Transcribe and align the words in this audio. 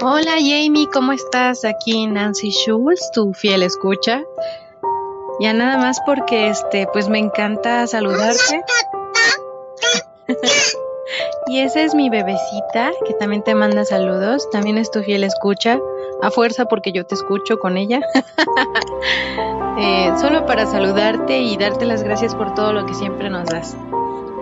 Hola 0.00 0.34
Jamie, 0.38 0.88
¿cómo 0.92 1.10
estás? 1.10 1.64
Aquí 1.64 2.06
Nancy 2.06 2.50
Schultz, 2.50 3.10
tu 3.10 3.34
fiel 3.34 3.64
escucha. 3.64 4.22
Ya 5.40 5.52
nada 5.52 5.76
más 5.76 6.00
porque 6.06 6.50
este, 6.50 6.86
pues 6.92 7.08
me 7.08 7.18
encanta 7.18 7.84
saludarte. 7.88 8.62
y 11.48 11.58
esa 11.58 11.82
es 11.82 11.96
mi 11.96 12.10
bebecita, 12.10 12.92
que 13.06 13.14
también 13.14 13.42
te 13.42 13.56
manda 13.56 13.84
saludos. 13.84 14.48
También 14.50 14.78
es 14.78 14.92
tu 14.92 15.02
fiel 15.02 15.24
escucha. 15.24 15.80
A 16.22 16.30
fuerza 16.30 16.66
porque 16.66 16.92
yo 16.92 17.04
te 17.04 17.16
escucho 17.16 17.58
con 17.58 17.76
ella. 17.76 18.00
Eh, 19.80 20.10
solo 20.20 20.44
para 20.44 20.66
saludarte 20.66 21.38
y 21.38 21.56
darte 21.56 21.84
las 21.84 22.02
gracias 22.02 22.34
por 22.34 22.52
todo 22.52 22.72
lo 22.72 22.84
que 22.84 22.94
siempre 22.94 23.30
nos 23.30 23.46
das 23.46 23.76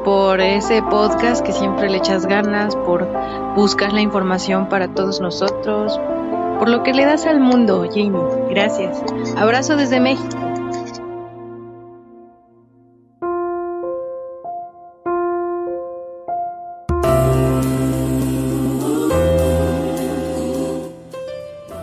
por 0.06 0.41
ese 0.41 0.83
podcast 0.83 1.45
que 1.45 1.51
siempre 1.51 1.91
le 1.91 1.96
echas 1.96 2.27
ganas, 2.27 2.77
por 2.77 3.09
buscar 3.56 3.92
la 3.92 4.01
información 4.01 4.69
para 4.69 4.87
todos 4.87 5.20
nosotros, 5.20 5.98
por 6.60 6.69
lo 6.69 6.84
que 6.84 6.95
le 6.95 7.05
das 7.05 7.27
al 7.27 7.41
mundo, 7.41 7.84
Jamie. 7.92 8.12
Gracias. 8.48 9.02
Abrazo 9.37 9.77
desde 9.77 9.98
México. 9.98 10.38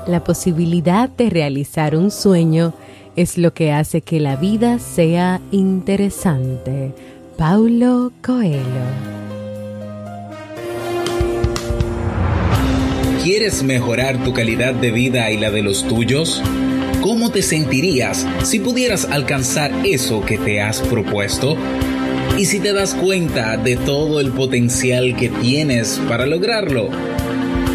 La 0.08 0.24
posibilidad 0.24 1.10
de 1.10 1.30
realizar 1.30 1.98
un 1.98 2.10
sueño 2.10 2.72
es 3.18 3.38
lo 3.38 3.54
que 3.54 3.74
hace 3.74 4.00
que 4.00 4.22
la 4.22 4.38
vida 4.38 4.80
sea 4.80 5.42
interesante 5.52 7.13
Paulo 7.38 8.12
Coelho. 8.22 8.62
¿Quieres 13.24 13.64
mejorar 13.64 14.24
tu 14.24 14.34
calidad 14.34 14.76
de 14.76 14.92
vida 14.92 15.32
y 15.32 15.38
la 15.38 15.50
de 15.50 15.64
los 15.64 15.88
tuyos? 15.88 16.44
¿Cómo 17.02 17.32
te 17.32 17.42
sentirías 17.42 18.28
si 18.44 18.60
pudieras 18.60 19.06
alcanzar 19.06 19.72
eso 19.84 20.22
que 20.22 20.38
te 20.38 20.62
has 20.62 20.82
propuesto? 20.82 21.58
¿Y 22.38 22.46
si 22.46 22.60
te 22.60 22.72
das 22.72 22.94
cuenta 22.94 23.58
de 23.58 23.78
todo 23.78 24.20
el 24.20 24.32
potencial 24.32 25.16
que 25.16 25.30
tienes 25.30 26.00
para 26.08 26.28
lograrlo? 26.28 26.90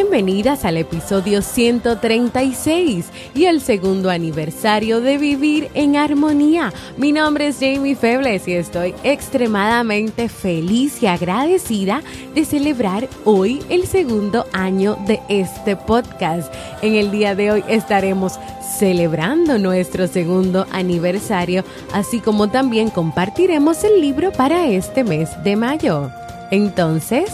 Bienvenidas 0.00 0.64
al 0.64 0.76
episodio 0.76 1.42
136 1.42 3.06
y 3.34 3.46
el 3.46 3.60
segundo 3.60 4.10
aniversario 4.10 5.00
de 5.00 5.18
Vivir 5.18 5.70
en 5.74 5.96
Armonía. 5.96 6.72
Mi 6.96 7.10
nombre 7.10 7.48
es 7.48 7.56
Jamie 7.58 7.96
Febles 7.96 8.46
y 8.46 8.52
estoy 8.52 8.94
extremadamente 9.02 10.28
feliz 10.28 11.02
y 11.02 11.08
agradecida 11.08 12.00
de 12.32 12.44
celebrar 12.44 13.08
hoy 13.24 13.60
el 13.70 13.88
segundo 13.88 14.46
año 14.52 14.96
de 15.08 15.20
este 15.28 15.74
podcast. 15.74 16.54
En 16.80 16.94
el 16.94 17.10
día 17.10 17.34
de 17.34 17.50
hoy 17.50 17.64
estaremos 17.66 18.38
celebrando 18.78 19.58
nuestro 19.58 20.06
segundo 20.06 20.64
aniversario, 20.70 21.64
así 21.92 22.20
como 22.20 22.48
también 22.48 22.90
compartiremos 22.90 23.82
el 23.82 24.00
libro 24.00 24.30
para 24.30 24.68
este 24.68 25.02
mes 25.02 25.30
de 25.42 25.56
mayo. 25.56 26.12
Entonces, 26.52 27.32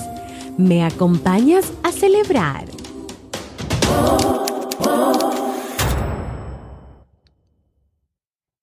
¿Me 0.57 0.85
acompañas 0.85 1.73
a 1.83 1.91
celebrar? 1.91 2.67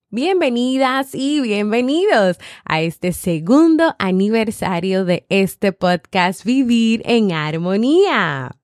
Bienvenidas 0.10 1.14
y 1.14 1.42
bienvenidos 1.42 2.38
a 2.64 2.80
este 2.82 3.12
segundo 3.12 3.94
aniversario 4.00 5.04
de 5.04 5.26
este 5.28 5.74
podcast 5.74 6.46
Vivir 6.46 7.02
en 7.04 7.34
Armonía. 7.34 8.61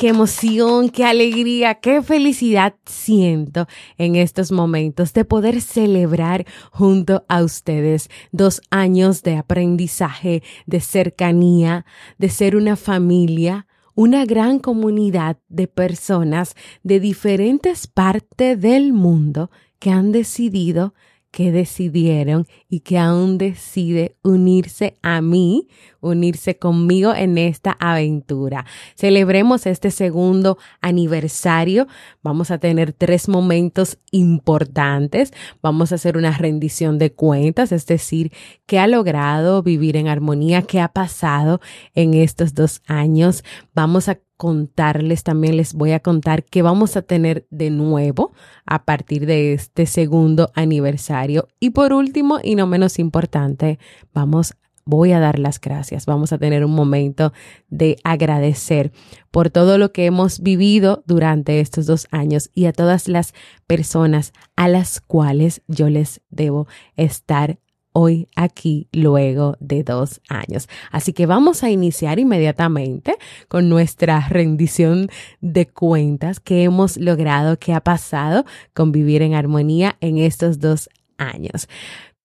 Qué 0.00 0.08
emoción, 0.08 0.88
qué 0.88 1.04
alegría, 1.04 1.74
qué 1.74 2.00
felicidad 2.00 2.74
siento 2.86 3.66
en 3.98 4.16
estos 4.16 4.50
momentos 4.50 5.12
de 5.12 5.26
poder 5.26 5.60
celebrar 5.60 6.46
junto 6.72 7.26
a 7.28 7.44
ustedes 7.44 8.08
dos 8.32 8.62
años 8.70 9.22
de 9.22 9.36
aprendizaje, 9.36 10.42
de 10.64 10.80
cercanía, 10.80 11.84
de 12.16 12.30
ser 12.30 12.56
una 12.56 12.76
familia, 12.76 13.66
una 13.94 14.24
gran 14.24 14.58
comunidad 14.58 15.36
de 15.50 15.66
personas 15.66 16.54
de 16.82 16.98
diferentes 16.98 17.86
partes 17.86 18.58
del 18.58 18.94
mundo 18.94 19.50
que 19.78 19.90
han 19.90 20.12
decidido 20.12 20.94
que 21.30 21.52
decidieron 21.52 22.46
y 22.68 22.80
que 22.80 22.98
aún 22.98 23.38
decide 23.38 24.16
unirse 24.22 24.98
a 25.02 25.20
mí, 25.20 25.68
unirse 26.00 26.58
conmigo 26.58 27.14
en 27.14 27.38
esta 27.38 27.76
aventura. 27.78 28.66
Celebremos 28.96 29.66
este 29.66 29.90
segundo 29.90 30.58
aniversario. 30.80 31.86
Vamos 32.22 32.50
a 32.50 32.58
tener 32.58 32.92
tres 32.92 33.28
momentos 33.28 33.98
importantes. 34.10 35.32
Vamos 35.62 35.92
a 35.92 35.96
hacer 35.96 36.16
una 36.16 36.36
rendición 36.36 36.98
de 36.98 37.12
cuentas, 37.12 37.70
es 37.72 37.86
decir, 37.86 38.32
qué 38.66 38.78
ha 38.78 38.86
logrado 38.86 39.62
vivir 39.62 39.96
en 39.96 40.08
armonía, 40.08 40.62
qué 40.62 40.80
ha 40.80 40.88
pasado 40.88 41.60
en 41.94 42.14
estos 42.14 42.54
dos 42.54 42.82
años. 42.86 43.44
Vamos 43.72 44.08
a 44.08 44.18
contarles, 44.40 45.22
también 45.22 45.58
les 45.58 45.74
voy 45.74 45.92
a 45.92 46.00
contar 46.00 46.44
que 46.44 46.62
vamos 46.62 46.96
a 46.96 47.02
tener 47.02 47.46
de 47.50 47.68
nuevo 47.68 48.32
a 48.64 48.86
partir 48.86 49.26
de 49.26 49.52
este 49.52 49.84
segundo 49.84 50.50
aniversario. 50.54 51.48
Y 51.60 51.70
por 51.70 51.92
último, 51.92 52.38
y 52.42 52.54
no 52.54 52.66
menos 52.66 52.98
importante, 52.98 53.78
vamos 54.14 54.54
voy 54.86 55.12
a 55.12 55.20
dar 55.20 55.38
las 55.38 55.60
gracias. 55.60 56.06
Vamos 56.06 56.32
a 56.32 56.38
tener 56.38 56.64
un 56.64 56.74
momento 56.74 57.34
de 57.68 57.98
agradecer 58.02 58.92
por 59.30 59.50
todo 59.50 59.76
lo 59.76 59.92
que 59.92 60.06
hemos 60.06 60.40
vivido 60.40 61.02
durante 61.06 61.60
estos 61.60 61.84
dos 61.84 62.08
años 62.10 62.48
y 62.54 62.64
a 62.64 62.72
todas 62.72 63.08
las 63.08 63.34
personas 63.66 64.32
a 64.56 64.68
las 64.68 65.02
cuales 65.02 65.60
yo 65.68 65.90
les 65.90 66.22
debo 66.30 66.66
estar 66.96 67.58
hoy 67.92 68.28
aquí 68.36 68.88
luego 68.92 69.56
de 69.60 69.82
dos 69.82 70.20
años. 70.28 70.68
Así 70.90 71.12
que 71.12 71.26
vamos 71.26 71.62
a 71.62 71.70
iniciar 71.70 72.18
inmediatamente 72.18 73.16
con 73.48 73.68
nuestra 73.68 74.28
rendición 74.28 75.08
de 75.40 75.66
cuentas 75.66 76.40
que 76.40 76.62
hemos 76.62 76.96
logrado, 76.96 77.58
que 77.58 77.72
ha 77.72 77.80
pasado 77.80 78.44
con 78.74 78.92
vivir 78.92 79.22
en 79.22 79.34
armonía 79.34 79.96
en 80.00 80.18
estos 80.18 80.58
dos 80.58 80.88
años. 81.18 81.68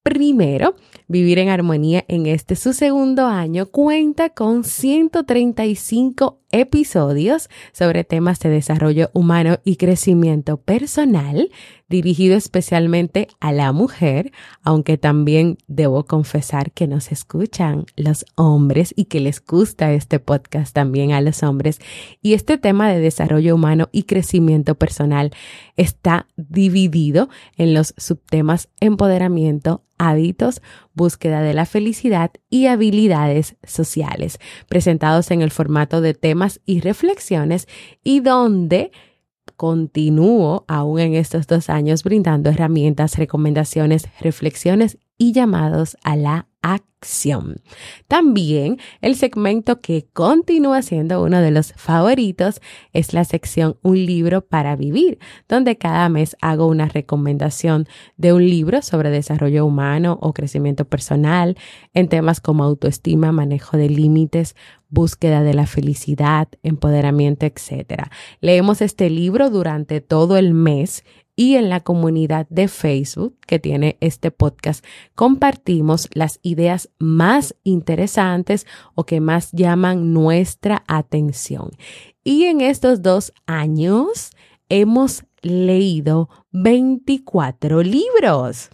Primero, 0.05 0.75
Vivir 1.07 1.37
en 1.37 1.49
Armonía 1.49 2.03
en 2.07 2.25
este 2.25 2.55
su 2.55 2.73
segundo 2.73 3.27
año 3.27 3.67
cuenta 3.67 4.31
con 4.31 4.63
135 4.63 6.39
episodios 6.51 7.47
sobre 7.73 8.03
temas 8.03 8.39
de 8.39 8.49
desarrollo 8.49 9.11
humano 9.13 9.59
y 9.63 9.75
crecimiento 9.75 10.57
personal, 10.57 11.51
dirigido 11.89 12.35
especialmente 12.35 13.27
a 13.39 13.51
la 13.51 13.71
mujer, 13.71 14.31
aunque 14.63 14.97
también 14.97 15.59
debo 15.67 16.05
confesar 16.05 16.71
que 16.71 16.87
nos 16.87 17.11
escuchan 17.11 17.85
los 17.95 18.25
hombres 18.33 18.91
y 18.95 19.05
que 19.05 19.19
les 19.19 19.45
gusta 19.45 19.93
este 19.93 20.19
podcast 20.19 20.73
también 20.73 21.11
a 21.11 21.21
los 21.21 21.43
hombres. 21.43 21.79
Y 22.23 22.33
este 22.33 22.57
tema 22.57 22.89
de 22.89 22.99
desarrollo 22.99 23.53
humano 23.53 23.89
y 23.91 24.03
crecimiento 24.03 24.73
personal 24.73 25.31
está 25.77 26.25
dividido 26.35 27.29
en 27.57 27.75
los 27.75 27.93
subtemas 27.97 28.69
empoderamiento, 28.79 29.83
hábitos, 29.97 30.61
búsqueda 30.93 31.41
de 31.41 31.53
la 31.53 31.65
felicidad 31.65 32.31
y 32.49 32.67
habilidades 32.67 33.55
sociales, 33.63 34.39
presentados 34.67 35.31
en 35.31 35.41
el 35.41 35.51
formato 35.51 36.01
de 36.01 36.13
temas 36.13 36.61
y 36.65 36.81
reflexiones 36.81 37.67
y 38.03 38.19
donde 38.19 38.91
continúo 39.55 40.65
aún 40.67 40.99
en 40.99 41.15
estos 41.15 41.47
dos 41.47 41.69
años 41.69 42.03
brindando 42.03 42.49
herramientas, 42.49 43.17
recomendaciones, 43.17 44.07
reflexiones 44.19 44.97
y 45.17 45.31
llamados 45.31 45.97
a 46.03 46.15
la 46.15 46.47
acción. 46.73 47.61
También 48.07 48.79
el 49.01 49.15
segmento 49.15 49.81
que 49.81 50.07
continúa 50.13 50.81
siendo 50.81 51.21
uno 51.21 51.39
de 51.39 51.51
los 51.51 51.73
favoritos 51.73 52.59
es 52.93 53.13
la 53.13 53.23
sección 53.25 53.77
Un 53.83 54.03
libro 54.05 54.41
para 54.41 54.75
vivir, 54.75 55.19
donde 55.47 55.77
cada 55.77 56.09
mes 56.09 56.35
hago 56.41 56.65
una 56.65 56.87
recomendación 56.87 57.87
de 58.17 58.33
un 58.33 58.49
libro 58.49 58.81
sobre 58.81 59.11
desarrollo 59.11 59.65
humano 59.65 60.17
o 60.21 60.33
crecimiento 60.33 60.85
personal 60.85 61.55
en 61.93 62.09
temas 62.09 62.41
como 62.41 62.63
autoestima, 62.63 63.31
manejo 63.31 63.77
de 63.77 63.89
límites, 63.89 64.55
búsqueda 64.89 65.43
de 65.43 65.53
la 65.53 65.67
felicidad, 65.67 66.47
empoderamiento, 66.63 67.45
etc. 67.45 68.05
Leemos 68.41 68.81
este 68.81 69.11
libro 69.11 69.51
durante 69.51 70.01
todo 70.01 70.37
el 70.37 70.55
mes 70.55 71.03
y 71.35 71.55
en 71.55 71.69
la 71.69 71.81
comunidad 71.81 72.47
de 72.49 72.67
Facebook 72.67 73.37
que 73.45 73.59
tiene 73.59 73.97
este 73.99 74.31
podcast 74.31 74.83
compartimos 75.15 76.09
las 76.13 76.39
ideas 76.41 76.89
más 76.99 77.55
interesantes 77.63 78.65
o 78.93 79.05
que 79.05 79.19
más 79.19 79.51
llaman 79.51 80.13
nuestra 80.13 80.83
atención. 80.87 81.71
Y 82.23 82.45
en 82.45 82.61
estos 82.61 83.01
dos 83.01 83.33
años 83.45 84.31
hemos 84.69 85.23
leído 85.41 86.29
24 86.51 87.83
libros. 87.83 88.69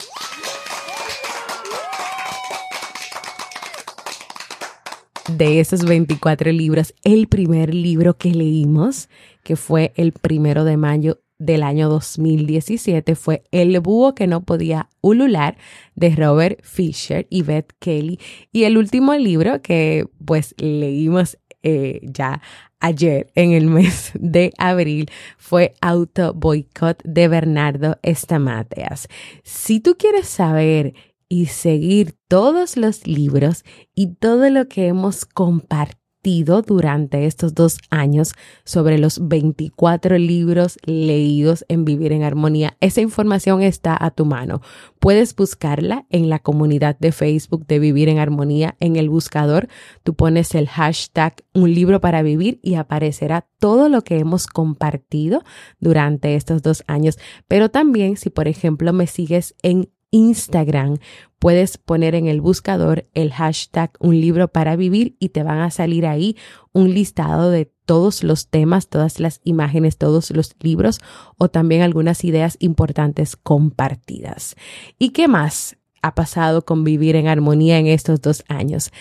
De 5.38 5.60
esos 5.60 5.86
24 5.86 6.52
libros, 6.52 6.94
el 7.04 7.28
primer 7.28 7.74
libro 7.74 8.18
que 8.18 8.31
leímos, 8.31 9.08
que 9.44 9.56
fue 9.56 9.94
el 9.96 10.12
primero 10.12 10.66
de 10.66 10.78
mayo 10.78 11.19
del 11.41 11.63
año 11.63 11.89
2017 11.89 13.15
fue 13.15 13.43
El 13.51 13.79
búho 13.79 14.13
que 14.13 14.27
no 14.27 14.43
podía 14.43 14.89
ulular 15.01 15.57
de 15.95 16.15
Robert 16.15 16.59
Fisher 16.63 17.25
y 17.29 17.41
Beth 17.41 17.73
Kelly. 17.79 18.19
Y 18.51 18.65
el 18.65 18.77
último 18.77 19.15
libro 19.15 19.61
que 19.61 20.05
pues 20.23 20.53
leímos 20.57 21.38
eh, 21.63 21.99
ya 22.03 22.41
ayer 22.79 23.31
en 23.35 23.53
el 23.53 23.67
mes 23.67 24.11
de 24.19 24.53
abril 24.57 25.09
fue 25.38 25.73
Auto 25.81 26.33
Boycott 26.33 27.01
de 27.03 27.27
Bernardo 27.27 27.97
Estamateas. 28.03 29.07
Si 29.43 29.79
tú 29.79 29.95
quieres 29.97 30.27
saber 30.27 30.93
y 31.27 31.47
seguir 31.47 32.15
todos 32.27 32.77
los 32.77 33.07
libros 33.07 33.63
y 33.95 34.15
todo 34.15 34.49
lo 34.49 34.67
que 34.67 34.88
hemos 34.88 35.25
compartido, 35.25 36.00
durante 36.23 37.25
estos 37.25 37.56
dos 37.56 37.79
años 37.89 38.33
sobre 38.63 39.00
los 39.00 39.27
24 39.27 40.18
libros 40.18 40.77
leídos 40.85 41.65
en 41.68 41.83
Vivir 41.83 42.12
en 42.12 42.23
Armonía. 42.23 42.77
Esa 42.79 43.01
información 43.01 43.62
está 43.63 43.97
a 44.00 44.12
tu 44.12 44.25
mano. 44.25 44.62
Puedes 45.00 45.35
buscarla 45.35 46.06
en 46.09 46.29
la 46.29 46.38
comunidad 46.39 46.97
de 47.00 47.12
Facebook 47.12 47.65
de 47.65 47.79
Vivir 47.79 48.07
en 48.07 48.19
Armonía. 48.19 48.75
En 48.79 48.97
el 48.97 49.09
buscador, 49.09 49.68
tú 50.03 50.13
pones 50.13 50.53
el 50.53 50.68
hashtag 50.68 51.44
Un 51.53 51.73
libro 51.73 52.00
para 52.00 52.21
vivir 52.21 52.59
y 52.62 52.75
aparecerá 52.75 53.47
todo 53.59 53.89
lo 53.89 54.03
que 54.03 54.19
hemos 54.19 54.45
compartido 54.45 55.44
durante 55.79 56.35
estos 56.35 56.62
dos 56.62 56.83
años. 56.88 57.17
Pero 57.47 57.69
también, 57.69 58.15
si 58.15 58.29
por 58.29 58.47
ejemplo 58.47 58.94
me 58.94 59.07
sigues 59.07 59.56
en 59.63 59.89
Instagram, 60.12 60.98
puedes 61.40 61.78
poner 61.78 62.13
en 62.13 62.28
el 62.28 62.40
buscador 62.40 63.10
el 63.13 63.34
hashtag 63.34 63.92
un 64.00 64.22
libro 64.22 64.50
para 64.50 64.75
vivir 64.75 65.16
y 65.19 65.30
te 65.30 65.42
van 65.42 65.60
a 65.60 65.72
salir 65.72 66.06
ahí 66.06 66.38
un 66.74 66.94
listado 66.94 67.50
de 67.50 67.72
todos 67.86 68.24
los 68.24 68.48
temas, 68.48 68.88
todas 68.88 69.19
las 69.19 69.42
imágenes, 69.44 69.98
todos 69.98 70.31
los 70.31 70.56
libros 70.62 71.00
o 71.38 71.50
también 71.50 71.81
algunas 71.81 72.24
ideas 72.24 72.58
importantes 72.60 73.36
compartidas. 73.36 74.56
¿Y 75.00 75.10
qué 75.10 75.28
más 75.28 75.78
ha 76.02 76.13
pasado 76.16 76.63
con 76.63 76.84
vivir 76.84 77.16
en 77.16 77.28
armonía 77.28 77.80
en 77.80 77.88
estos 77.88 78.22
dos 78.22 78.44
años? 78.48 78.92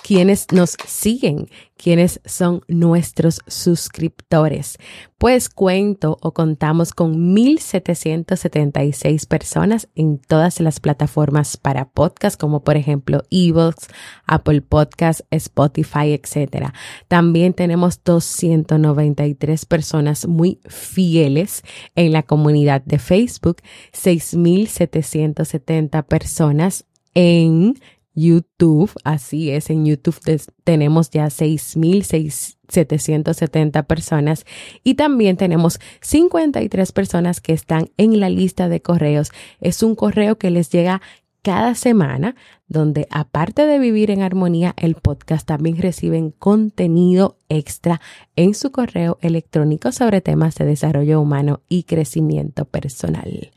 Quienes 0.04 0.46
nos 0.52 0.76
siguen, 0.86 1.48
quienes 1.78 2.20
son 2.26 2.60
nuestros 2.68 3.40
suscriptores. 3.46 4.76
Pues 5.16 5.48
cuento 5.48 6.18
o 6.20 6.34
contamos 6.34 6.92
con 6.92 7.34
1.776 7.34 9.26
personas 9.26 9.88
en 9.94 10.18
todas 10.18 10.60
las 10.60 10.78
plataformas 10.78 11.56
para 11.56 11.88
podcast, 11.88 12.38
como 12.38 12.62
por 12.62 12.76
ejemplo 12.76 13.22
eBooks, 13.30 13.88
Apple 14.26 14.60
Podcasts, 14.60 15.24
Spotify, 15.30 16.12
etc. 16.12 16.66
También 17.08 17.54
tenemos 17.54 18.04
293 18.04 19.64
personas 19.64 20.28
muy 20.28 20.60
fieles 20.68 21.62
en 21.94 22.12
la 22.12 22.24
comunidad 22.24 22.82
de 22.82 22.98
Facebook, 22.98 23.62
6.770 23.94 26.04
personas 26.04 26.84
en 27.14 27.78
YouTube, 28.14 28.92
así 29.02 29.50
es, 29.50 29.70
en 29.70 29.86
YouTube 29.86 30.20
tenemos 30.62 31.10
ya 31.10 31.26
6.770 31.26 33.84
personas 33.86 34.46
y 34.82 34.94
también 34.94 35.36
tenemos 35.36 35.78
53 36.00 36.92
personas 36.92 37.40
que 37.40 37.52
están 37.52 37.90
en 37.96 38.20
la 38.20 38.28
lista 38.28 38.68
de 38.68 38.80
correos. 38.80 39.32
Es 39.60 39.82
un 39.82 39.96
correo 39.96 40.38
que 40.38 40.50
les 40.50 40.70
llega 40.70 41.02
cada 41.42 41.74
semana, 41.74 42.36
donde 42.68 43.08
aparte 43.10 43.66
de 43.66 43.78
vivir 43.78 44.10
en 44.10 44.22
armonía, 44.22 44.72
el 44.78 44.94
podcast 44.94 45.46
también 45.46 45.76
reciben 45.76 46.30
contenido 46.30 47.36
extra 47.50 48.00
en 48.34 48.54
su 48.54 48.72
correo 48.72 49.18
electrónico 49.20 49.92
sobre 49.92 50.22
temas 50.22 50.54
de 50.54 50.64
desarrollo 50.64 51.20
humano 51.20 51.60
y 51.68 51.82
crecimiento 51.82 52.64
personal 52.64 53.50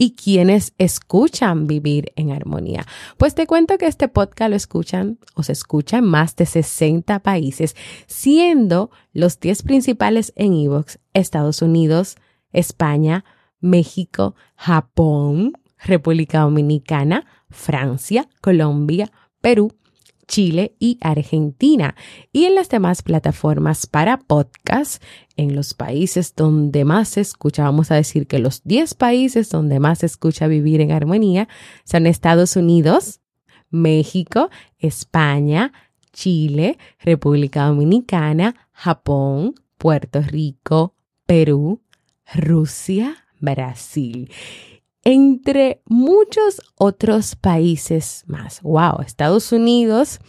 y 0.00 0.12
quienes 0.12 0.72
escuchan 0.78 1.66
vivir 1.66 2.10
en 2.16 2.30
armonía. 2.30 2.86
Pues 3.18 3.34
te 3.34 3.46
cuento 3.46 3.76
que 3.76 3.84
este 3.84 4.08
podcast 4.08 4.48
lo 4.48 4.56
escuchan 4.56 5.18
o 5.34 5.42
se 5.42 5.52
escucha 5.52 5.98
en 5.98 6.06
más 6.06 6.36
de 6.36 6.46
60 6.46 7.18
países, 7.18 7.76
siendo 8.06 8.90
los 9.12 9.38
10 9.40 9.62
principales 9.62 10.32
en 10.36 10.54
Evox 10.54 10.98
Estados 11.12 11.60
Unidos, 11.60 12.16
España, 12.50 13.26
México, 13.60 14.34
Japón, 14.56 15.52
República 15.78 16.40
Dominicana, 16.40 17.26
Francia, 17.50 18.26
Colombia, 18.40 19.12
Perú, 19.42 19.70
Chile 20.30 20.76
y 20.78 20.96
Argentina. 21.00 21.96
Y 22.32 22.44
en 22.44 22.54
las 22.54 22.68
demás 22.68 23.02
plataformas 23.02 23.86
para 23.88 24.16
podcast, 24.16 25.02
en 25.36 25.56
los 25.56 25.74
países 25.74 26.34
donde 26.36 26.84
más 26.84 27.08
se 27.08 27.20
escucha, 27.20 27.64
vamos 27.64 27.90
a 27.90 27.96
decir 27.96 28.28
que 28.28 28.38
los 28.38 28.62
10 28.62 28.94
países 28.94 29.50
donde 29.50 29.80
más 29.80 29.98
se 29.98 30.06
escucha 30.06 30.46
vivir 30.46 30.80
en 30.80 30.92
armonía 30.92 31.48
son 31.84 32.06
Estados 32.06 32.54
Unidos, 32.54 33.20
México, 33.70 34.50
España, 34.78 35.72
Chile, 36.12 36.78
República 37.00 37.66
Dominicana, 37.66 38.68
Japón, 38.70 39.54
Puerto 39.78 40.22
Rico, 40.22 40.94
Perú, 41.26 41.82
Rusia, 42.32 43.16
Brasil 43.40 44.30
entre 45.04 45.80
muchos 45.86 46.60
otros 46.76 47.36
países 47.36 48.24
más. 48.26 48.60
Wow, 48.62 49.00
Estados 49.00 49.52
Unidos, 49.52 50.20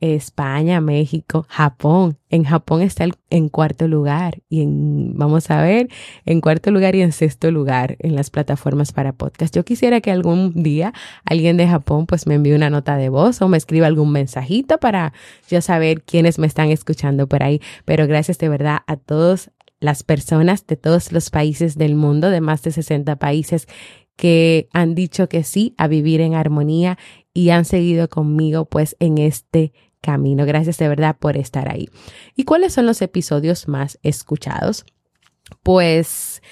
España, 0.00 0.80
México, 0.80 1.46
Japón. 1.48 2.18
En 2.28 2.44
Japón 2.44 2.82
está 2.82 3.06
en 3.30 3.48
cuarto 3.48 3.88
lugar 3.88 4.42
y 4.48 4.60
en, 4.62 5.16
vamos 5.16 5.50
a 5.50 5.62
ver, 5.62 5.88
en 6.26 6.40
cuarto 6.40 6.70
lugar 6.70 6.94
y 6.94 7.00
en 7.00 7.12
sexto 7.12 7.50
lugar 7.50 7.96
en 8.00 8.14
las 8.14 8.30
plataformas 8.30 8.92
para 8.92 9.12
podcast. 9.12 9.54
Yo 9.54 9.64
quisiera 9.64 10.00
que 10.00 10.10
algún 10.10 10.62
día 10.62 10.92
alguien 11.24 11.56
de 11.56 11.66
Japón 11.66 12.06
pues 12.06 12.26
me 12.26 12.34
envíe 12.34 12.54
una 12.54 12.70
nota 12.70 12.96
de 12.96 13.08
voz 13.08 13.40
o 13.40 13.48
me 13.48 13.56
escriba 13.56 13.86
algún 13.86 14.12
mensajito 14.12 14.78
para 14.78 15.14
yo 15.48 15.62
saber 15.62 16.02
quiénes 16.02 16.38
me 16.38 16.46
están 16.46 16.70
escuchando 16.70 17.26
por 17.26 17.42
ahí. 17.42 17.60
Pero 17.84 18.06
gracias 18.06 18.38
de 18.38 18.48
verdad 18.48 18.80
a 18.86 18.96
todos 18.96 19.50
las 19.80 20.02
personas 20.02 20.66
de 20.66 20.76
todos 20.76 21.12
los 21.12 21.30
países 21.30 21.76
del 21.76 21.94
mundo, 21.94 22.30
de 22.30 22.40
más 22.40 22.62
de 22.62 22.72
60 22.72 23.16
países 23.16 23.68
que 24.16 24.68
han 24.72 24.94
dicho 24.94 25.28
que 25.28 25.44
sí 25.44 25.74
a 25.76 25.88
vivir 25.88 26.20
en 26.20 26.34
armonía 26.34 26.98
y 27.32 27.50
han 27.50 27.64
seguido 27.64 28.08
conmigo 28.08 28.64
pues 28.64 28.96
en 29.00 29.18
este 29.18 29.72
camino. 30.00 30.46
Gracias 30.46 30.78
de 30.78 30.88
verdad 30.88 31.16
por 31.18 31.36
estar 31.36 31.70
ahí. 31.70 31.88
¿Y 32.36 32.44
cuáles 32.44 32.72
son 32.72 32.86
los 32.86 33.02
episodios 33.02 33.68
más 33.68 33.98
escuchados? 34.02 34.84
Pues 35.62 36.42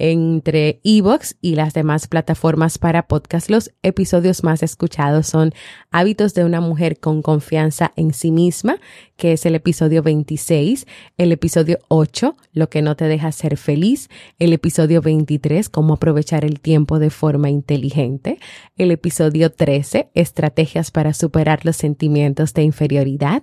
entre 0.00 0.80
Evox 0.82 1.36
y 1.42 1.54
las 1.54 1.74
demás 1.74 2.08
plataformas 2.08 2.78
para 2.78 3.06
podcast. 3.06 3.50
Los 3.50 3.70
episodios 3.82 4.42
más 4.42 4.62
escuchados 4.62 5.26
son 5.26 5.52
Hábitos 5.90 6.32
de 6.32 6.44
una 6.44 6.60
mujer 6.62 6.98
con 6.98 7.20
confianza 7.20 7.92
en 7.96 8.14
sí 8.14 8.30
misma, 8.30 8.78
que 9.16 9.34
es 9.34 9.44
el 9.44 9.54
episodio 9.54 10.02
26, 10.02 10.86
el 11.18 11.32
episodio 11.32 11.78
8, 11.88 12.34
Lo 12.52 12.70
que 12.70 12.80
no 12.80 12.96
te 12.96 13.04
deja 13.04 13.30
ser 13.30 13.58
feliz, 13.58 14.08
el 14.38 14.54
episodio 14.54 15.02
23, 15.02 15.68
Cómo 15.68 15.94
aprovechar 15.94 16.46
el 16.46 16.60
tiempo 16.60 16.98
de 16.98 17.10
forma 17.10 17.50
inteligente, 17.50 18.38
el 18.78 18.92
episodio 18.92 19.52
13, 19.52 20.08
Estrategias 20.14 20.90
para 20.90 21.12
superar 21.12 21.66
los 21.66 21.76
sentimientos 21.76 22.54
de 22.54 22.62
inferioridad, 22.62 23.42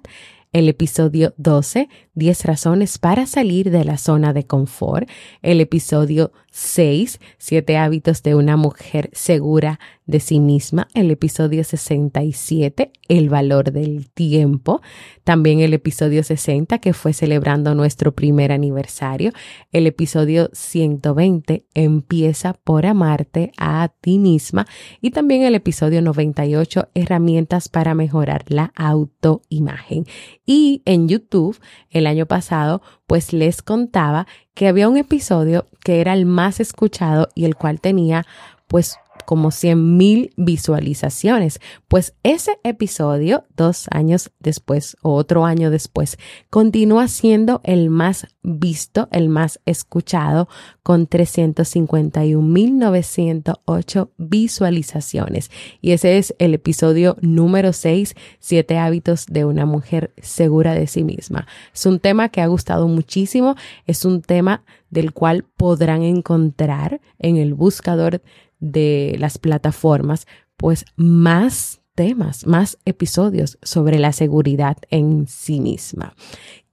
el 0.54 0.70
episodio 0.70 1.34
12, 1.38 1.90
10 2.16 2.46
razones 2.46 2.98
para 2.98 3.26
salir 3.26 3.70
de 3.70 3.84
la 3.84 3.98
zona 3.98 4.34
de 4.34 4.46
confort, 4.46 5.10
el 5.42 5.62
episodio 5.62 6.32
6, 6.58 7.20
7 7.38 7.78
hábitos 7.78 8.24
de 8.24 8.34
una 8.34 8.58
mujer 8.58 9.12
segura 9.14 9.80
de 10.08 10.20
sí 10.20 10.40
misma, 10.40 10.88
el 10.96 11.12
episodio 11.12 11.64
67, 11.64 12.92
el 13.10 13.30
valor 13.30 13.72
del 13.72 14.10
tiempo, 14.10 14.82
también 15.24 15.60
el 15.60 15.74
episodio 15.76 16.24
60 16.24 16.80
que 16.80 16.94
fue 16.94 17.14
celebrando 17.14 17.76
nuestro 17.76 18.14
primer 18.16 18.52
aniversario, 18.52 19.34
el 19.72 19.86
episodio 19.86 20.50
120, 20.52 21.66
empieza 21.76 22.54
por 22.54 22.88
amarte 22.88 23.52
a 23.58 23.92
ti 24.02 24.18
misma. 24.18 24.66
Y 25.00 25.12
también 25.12 25.44
el 25.44 25.54
episodio 25.54 26.02
98, 26.02 26.90
herramientas 26.96 27.70
para 27.70 27.94
mejorar 27.94 28.46
la 28.48 28.72
autoimagen. 28.76 30.06
Y 30.46 30.82
en 30.86 31.08
YouTube, 31.08 31.60
el 31.92 32.08
año 32.08 32.26
pasado, 32.26 32.82
pues 33.08 33.34
les 33.34 33.62
contaba 33.62 34.28
que 34.54 34.68
había 34.68 34.90
un 34.90 34.98
episodio 34.98 35.66
que 35.84 36.02
era 36.02 36.14
el 36.14 36.26
más 36.26 36.60
escuchado 36.60 37.30
y 37.34 37.46
el 37.46 37.56
cual 37.56 37.80
tenía 37.80 38.26
pues 38.68 39.00
como 39.28 39.52
100 39.52 39.98
mil 39.98 40.32
visualizaciones. 40.38 41.60
Pues 41.90 42.14
ese 42.24 42.60
episodio, 42.64 43.44
dos 43.58 43.88
años 43.92 44.32
después 44.40 44.96
o 45.02 45.16
otro 45.16 45.44
año 45.44 45.70
después, 45.70 46.18
continúa 46.50 47.10
siendo 47.10 47.60
el 47.66 47.90
más 47.90 48.28
visto, 48.42 49.10
el 49.12 49.28
más 49.28 49.60
escuchado, 49.66 50.48
con 50.82 51.10
351.908 51.10 54.10
visualizaciones. 54.16 55.52
Y 55.82 55.92
ese 55.92 56.18
es 56.18 56.34
el 56.40 56.54
episodio 56.54 57.18
número 57.20 57.74
6, 57.74 58.16
siete 58.40 58.78
hábitos 58.78 59.26
de 59.26 59.44
una 59.44 59.66
mujer 59.66 60.14
segura 60.22 60.74
de 60.74 60.88
sí 60.88 61.04
misma. 61.04 61.48
Es 61.74 61.86
un 61.86 62.00
tema 62.00 62.30
que 62.30 62.40
ha 62.40 62.48
gustado 62.48 62.88
muchísimo, 62.88 63.58
es 63.88 64.06
un 64.06 64.22
tema 64.22 64.64
del 64.90 65.12
cual 65.12 65.44
podrán 65.58 66.04
encontrar 66.04 67.02
en 67.20 67.36
el 67.36 67.54
buscador 67.54 68.22
de 68.60 69.16
las 69.20 69.38
plataformas, 69.38 70.28
pues 70.58 70.86
más 70.96 71.82
temas, 71.96 72.46
más 72.46 72.78
episodios 72.86 73.58
sobre 73.64 73.98
la 73.98 74.12
seguridad 74.14 74.78
en 74.90 75.28
sí 75.28 75.60
misma. 75.60 76.14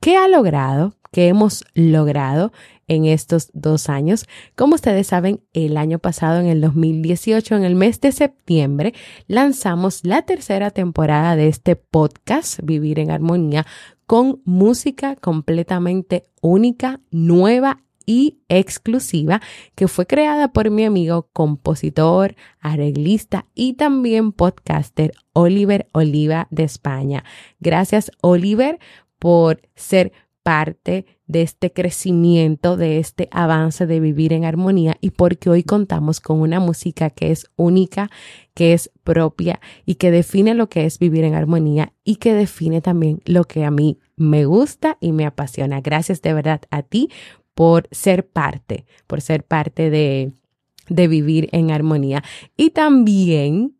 ¿Qué 0.00 0.16
ha 0.16 0.28
logrado? 0.28 0.94
¿Qué 1.12 1.28
hemos 1.28 1.64
logrado 1.74 2.52
en 2.88 3.06
estos 3.06 3.48
dos 3.54 3.88
años? 3.88 4.26
Como 4.54 4.74
ustedes 4.74 5.06
saben, 5.06 5.40
el 5.54 5.78
año 5.78 5.98
pasado, 5.98 6.40
en 6.40 6.46
el 6.46 6.60
2018, 6.60 7.56
en 7.56 7.64
el 7.64 7.74
mes 7.74 8.00
de 8.02 8.12
septiembre, 8.12 8.92
lanzamos 9.28 10.04
la 10.04 10.22
tercera 10.22 10.70
temporada 10.72 11.36
de 11.36 11.48
este 11.48 11.76
podcast, 11.76 12.60
Vivir 12.62 12.98
en 12.98 13.10
Armonía, 13.10 13.64
con 14.06 14.42
música 14.44 15.16
completamente 15.16 16.24
única, 16.42 17.00
nueva 17.10 17.80
y 18.06 18.40
exclusiva 18.48 19.40
que 19.74 19.88
fue 19.88 20.06
creada 20.06 20.52
por 20.52 20.70
mi 20.70 20.84
amigo 20.84 21.28
compositor, 21.32 22.36
arreglista 22.60 23.46
y 23.54 23.74
también 23.74 24.32
podcaster 24.32 25.12
Oliver 25.32 25.88
Oliva 25.92 26.48
de 26.50 26.64
España. 26.64 27.24
Gracias 27.60 28.10
Oliver 28.20 28.78
por 29.18 29.62
ser 29.74 30.12
parte 30.44 31.06
de 31.26 31.40
este 31.40 31.72
crecimiento, 31.72 32.76
de 32.76 32.98
este 32.98 33.28
avance 33.32 33.86
de 33.86 33.98
vivir 33.98 34.34
en 34.34 34.44
armonía 34.44 34.96
y 35.00 35.10
porque 35.10 35.48
hoy 35.48 35.62
contamos 35.62 36.20
con 36.20 36.40
una 36.40 36.60
música 36.60 37.08
que 37.08 37.30
es 37.30 37.46
única, 37.56 38.10
que 38.52 38.74
es 38.74 38.90
propia 39.02 39.58
y 39.86 39.94
que 39.94 40.10
define 40.10 40.54
lo 40.54 40.68
que 40.68 40.84
es 40.84 40.98
vivir 40.98 41.24
en 41.24 41.34
armonía 41.34 41.94
y 42.04 42.16
que 42.16 42.34
define 42.34 42.82
también 42.82 43.20
lo 43.24 43.44
que 43.44 43.64
a 43.64 43.70
mí 43.70 43.98
me 44.16 44.44
gusta 44.44 44.98
y 45.00 45.12
me 45.12 45.24
apasiona. 45.24 45.80
Gracias 45.80 46.20
de 46.20 46.34
verdad 46.34 46.60
a 46.70 46.82
ti 46.82 47.08
por 47.54 47.88
ser 47.90 48.26
parte, 48.26 48.84
por 49.06 49.20
ser 49.20 49.44
parte 49.44 49.90
de, 49.90 50.32
de 50.88 51.08
vivir 51.08 51.48
en 51.52 51.70
armonía. 51.70 52.22
Y 52.56 52.70
también 52.70 53.76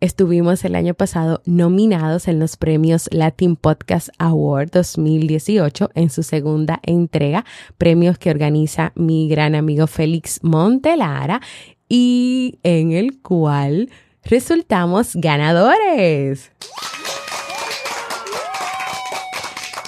estuvimos 0.00 0.64
el 0.64 0.74
año 0.74 0.94
pasado 0.94 1.42
nominados 1.46 2.26
en 2.26 2.40
los 2.40 2.56
premios 2.56 3.08
Latin 3.12 3.54
Podcast 3.54 4.08
Award 4.18 4.70
2018 4.72 5.90
en 5.94 6.10
su 6.10 6.24
segunda 6.24 6.80
entrega, 6.82 7.44
premios 7.78 8.18
que 8.18 8.30
organiza 8.30 8.92
mi 8.96 9.28
gran 9.28 9.54
amigo 9.54 9.86
Félix 9.86 10.40
Montelara 10.42 11.40
y 11.88 12.58
en 12.64 12.92
el 12.92 13.20
cual 13.22 13.90
resultamos 14.24 15.14
ganadores. 15.14 16.50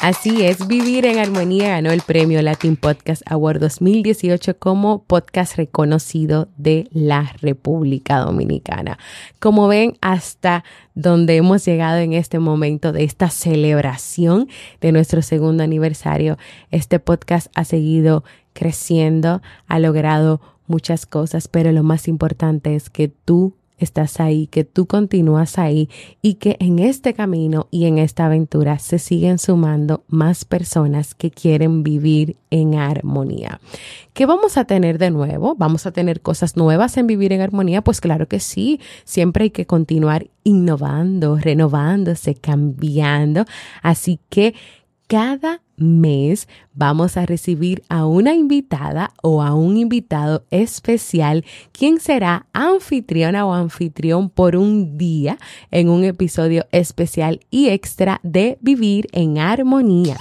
Así 0.04 0.44
es, 0.44 0.68
Vivir 0.68 1.06
en 1.06 1.18
Armonía 1.18 1.70
ganó 1.70 1.90
el 1.90 2.02
premio 2.02 2.42
Latin 2.42 2.76
Podcast 2.76 3.22
Award 3.24 3.58
2018 3.58 4.58
como 4.58 5.02
podcast 5.02 5.56
reconocido 5.56 6.48
de 6.58 6.90
la 6.92 7.32
República 7.40 8.18
Dominicana. 8.18 8.98
Como 9.40 9.66
ven, 9.66 9.96
hasta 10.02 10.62
donde 10.94 11.36
hemos 11.36 11.64
llegado 11.64 12.00
en 12.00 12.12
este 12.12 12.38
momento 12.38 12.92
de 12.92 13.04
esta 13.04 13.30
celebración 13.30 14.50
de 14.82 14.92
nuestro 14.92 15.22
segundo 15.22 15.62
aniversario, 15.62 16.36
este 16.70 16.98
podcast 16.98 17.46
ha 17.54 17.64
seguido 17.64 18.24
creciendo, 18.52 19.40
ha 19.68 19.78
logrado 19.78 20.42
muchas 20.66 21.06
cosas, 21.06 21.48
pero 21.48 21.72
lo 21.72 21.82
más 21.82 22.08
importante 22.08 22.74
es 22.74 22.90
que 22.90 23.08
tú 23.08 23.54
estás 23.84 24.20
ahí, 24.20 24.48
que 24.48 24.64
tú 24.64 24.86
continúas 24.86 25.58
ahí 25.58 25.88
y 26.22 26.34
que 26.34 26.56
en 26.58 26.78
este 26.80 27.14
camino 27.14 27.68
y 27.70 27.86
en 27.86 27.98
esta 27.98 28.26
aventura 28.26 28.78
se 28.78 28.98
siguen 28.98 29.38
sumando 29.38 30.02
más 30.08 30.44
personas 30.44 31.14
que 31.14 31.30
quieren 31.30 31.82
vivir 31.82 32.36
en 32.50 32.74
armonía. 32.74 33.60
¿Qué 34.12 34.26
vamos 34.26 34.56
a 34.56 34.64
tener 34.64 34.98
de 34.98 35.10
nuevo? 35.10 35.54
¿Vamos 35.56 35.86
a 35.86 35.92
tener 35.92 36.20
cosas 36.20 36.56
nuevas 36.56 36.96
en 36.96 37.06
vivir 37.06 37.32
en 37.32 37.40
armonía? 37.40 37.82
Pues 37.82 38.00
claro 38.00 38.28
que 38.28 38.40
sí, 38.40 38.80
siempre 39.04 39.44
hay 39.44 39.50
que 39.50 39.66
continuar 39.66 40.28
innovando, 40.44 41.36
renovándose, 41.36 42.34
cambiando. 42.34 43.44
Así 43.82 44.20
que 44.28 44.54
cada 45.06 45.63
mes 45.76 46.48
vamos 46.72 47.16
a 47.16 47.26
recibir 47.26 47.82
a 47.88 48.06
una 48.06 48.34
invitada 48.34 49.12
o 49.22 49.42
a 49.42 49.54
un 49.54 49.76
invitado 49.76 50.44
especial 50.50 51.44
quien 51.72 52.00
será 52.00 52.46
anfitriona 52.52 53.46
o 53.46 53.52
anfitrión 53.52 54.30
por 54.30 54.56
un 54.56 54.96
día 54.98 55.38
en 55.70 55.88
un 55.88 56.04
episodio 56.04 56.66
especial 56.72 57.40
y 57.50 57.68
extra 57.68 58.20
de 58.22 58.58
Vivir 58.60 59.06
en 59.12 59.38
Armonía. 59.38 60.16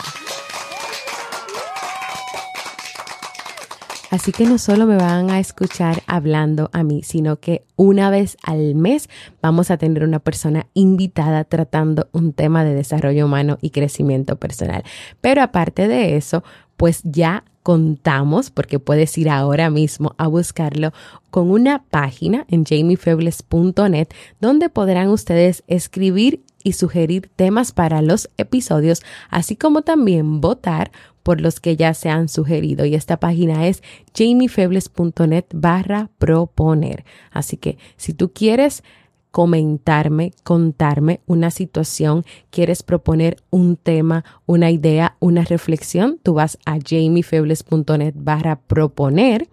Así 4.13 4.32
que 4.32 4.46
no 4.46 4.60
solo 4.60 4.86
me 4.86 4.96
van 4.96 5.32
a 5.32 5.39
escuchar 5.39 6.03
hablando 6.05 6.70
a 6.72 6.84
mí, 6.84 7.01
sino 7.01 7.38
que 7.39 7.63
una 7.75 8.12
vez 8.12 8.38
al 8.43 8.75
mes 8.75 9.10
vamos 9.41 9.72
a 9.72 9.77
tener 9.77 10.03
una 10.03 10.20
persona 10.20 10.67
invitada 10.75 11.43
tratando 11.46 12.10
un 12.12 12.32
tema 12.32 12.63
de 12.63 12.75
desarrollo 12.75 13.25
humano 13.25 13.58
y 13.60 13.72
crecimiento 13.72 14.36
personal. 14.36 14.84
Pero 15.20 15.41
aparte 15.41 15.88
de 15.88 16.15
eso, 16.15 16.43
pues 16.77 17.01
ya 17.03 17.43
contamos, 17.63 18.51
porque 18.51 18.77
puedes 18.77 19.17
ir 19.17 19.32
ahora 19.32 19.72
mismo 19.72 20.13
a 20.20 20.27
buscarlo, 20.27 20.93
con 21.32 21.50
una 21.50 21.82
página 21.82 22.46
en 22.50 22.65
jamiefebles.net 22.65 24.10
donde 24.39 24.70
podrán 24.70 25.08
ustedes 25.08 25.63
escribir 25.65 26.43
y 26.63 26.74
sugerir 26.74 27.29
temas 27.36 27.72
para 27.72 28.01
los 28.01 28.29
episodios, 28.38 29.01
así 29.29 29.55
como 29.55 29.82
también 29.82 30.41
votar 30.41 30.91
por 31.24 31.41
los 31.41 31.60
que 31.60 31.75
ya 31.75 31.93
se 31.93 32.10
han 32.10 32.27
sugerido. 32.27 32.86
Y 32.86 32.96
esta 32.96 33.17
página 33.17 33.67
es 33.67 33.82
jamiefebles.net 34.15 35.46
barra 35.53 36.10
proponer. 36.17 37.05
Así 37.32 37.58
que 37.58 37.77
si 37.98 38.13
tú 38.13 38.32
quieres 38.34 38.84
comentarme, 39.32 40.32
contarme 40.43 41.22
una 41.25 41.50
situación, 41.50 42.24
quieres 42.51 42.84
proponer 42.84 43.38
un 43.50 43.77
tema, 43.77 44.24
una 44.46 44.70
idea, 44.70 45.15
una 45.20 45.43
reflexión, 45.43 46.20
tú 46.22 46.36
vas 46.36 46.60
a 46.65 46.77
jamiefebles.net 46.77 48.13
barra 48.15 48.58
proponer 48.67 49.48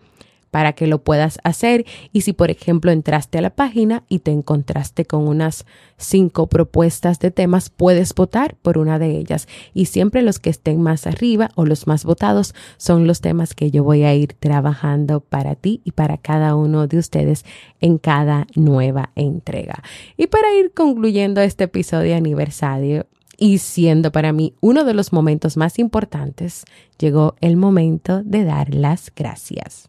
para 0.50 0.73
que 0.73 0.87
lo 0.87 1.02
puedas 1.02 1.38
hacer 1.45 1.85
y 2.12 2.23
si 2.23 2.33
por 2.33 2.50
ejemplo 2.50 2.90
entraste 2.90 3.38
a 3.38 3.42
la 3.42 3.50
página 3.50 4.04
y 4.09 4.21
te 4.21 4.30
encontraste 4.30 5.04
con 5.04 5.26
unas 5.28 5.64
cinco 5.97 6.47
propuestas 6.47 7.19
de 7.19 7.30
temas, 7.30 7.71
puedes 7.71 8.14
votar 8.14 8.57
por 8.62 8.78
una 8.78 8.99
de 8.99 9.19
ellas 9.19 9.49
y 9.75 9.87
siempre 9.87 10.23
los 10.23 10.38
que 10.38 10.50
estén 10.50 10.80
más 10.83 11.07
arriba 11.07 11.50
o 11.54 11.64
los 11.64 11.87
más 11.87 12.04
votados 12.04 12.54
son 12.76 13.07
los 13.07 13.21
temas 13.21 13.54
que 13.54 13.71
yo 13.71 13.85
voy 13.85 14.02
a 14.04 14.14
ir 14.14 14.35
trabajando 14.35 15.21
para 15.21 15.54
ti 15.54 15.80
y 15.85 15.92
para 15.92 16.16
cada 16.16 16.57
uno 16.57 16.87
de 16.87 16.99
ustedes 16.99 17.45
en 17.80 17.99
cada 17.99 18.47
nueva 18.54 19.11
entrega. 19.14 19.83
Y 20.16 20.26
para 20.26 20.54
ir 20.54 20.73
concluyendo 20.73 21.40
este 21.40 21.64
episodio 21.64 22.16
aniversario, 22.16 23.07
y 23.40 23.57
siendo 23.59 24.12
para 24.12 24.35
mí 24.35 24.54
uno 24.61 24.85
de 24.85 24.92
los 24.92 25.14
momentos 25.14 25.57
más 25.57 25.78
importantes, 25.78 26.64
llegó 26.99 27.37
el 27.40 27.57
momento 27.57 28.23
de 28.23 28.45
dar 28.45 28.75
las 28.75 29.11
gracias. 29.16 29.88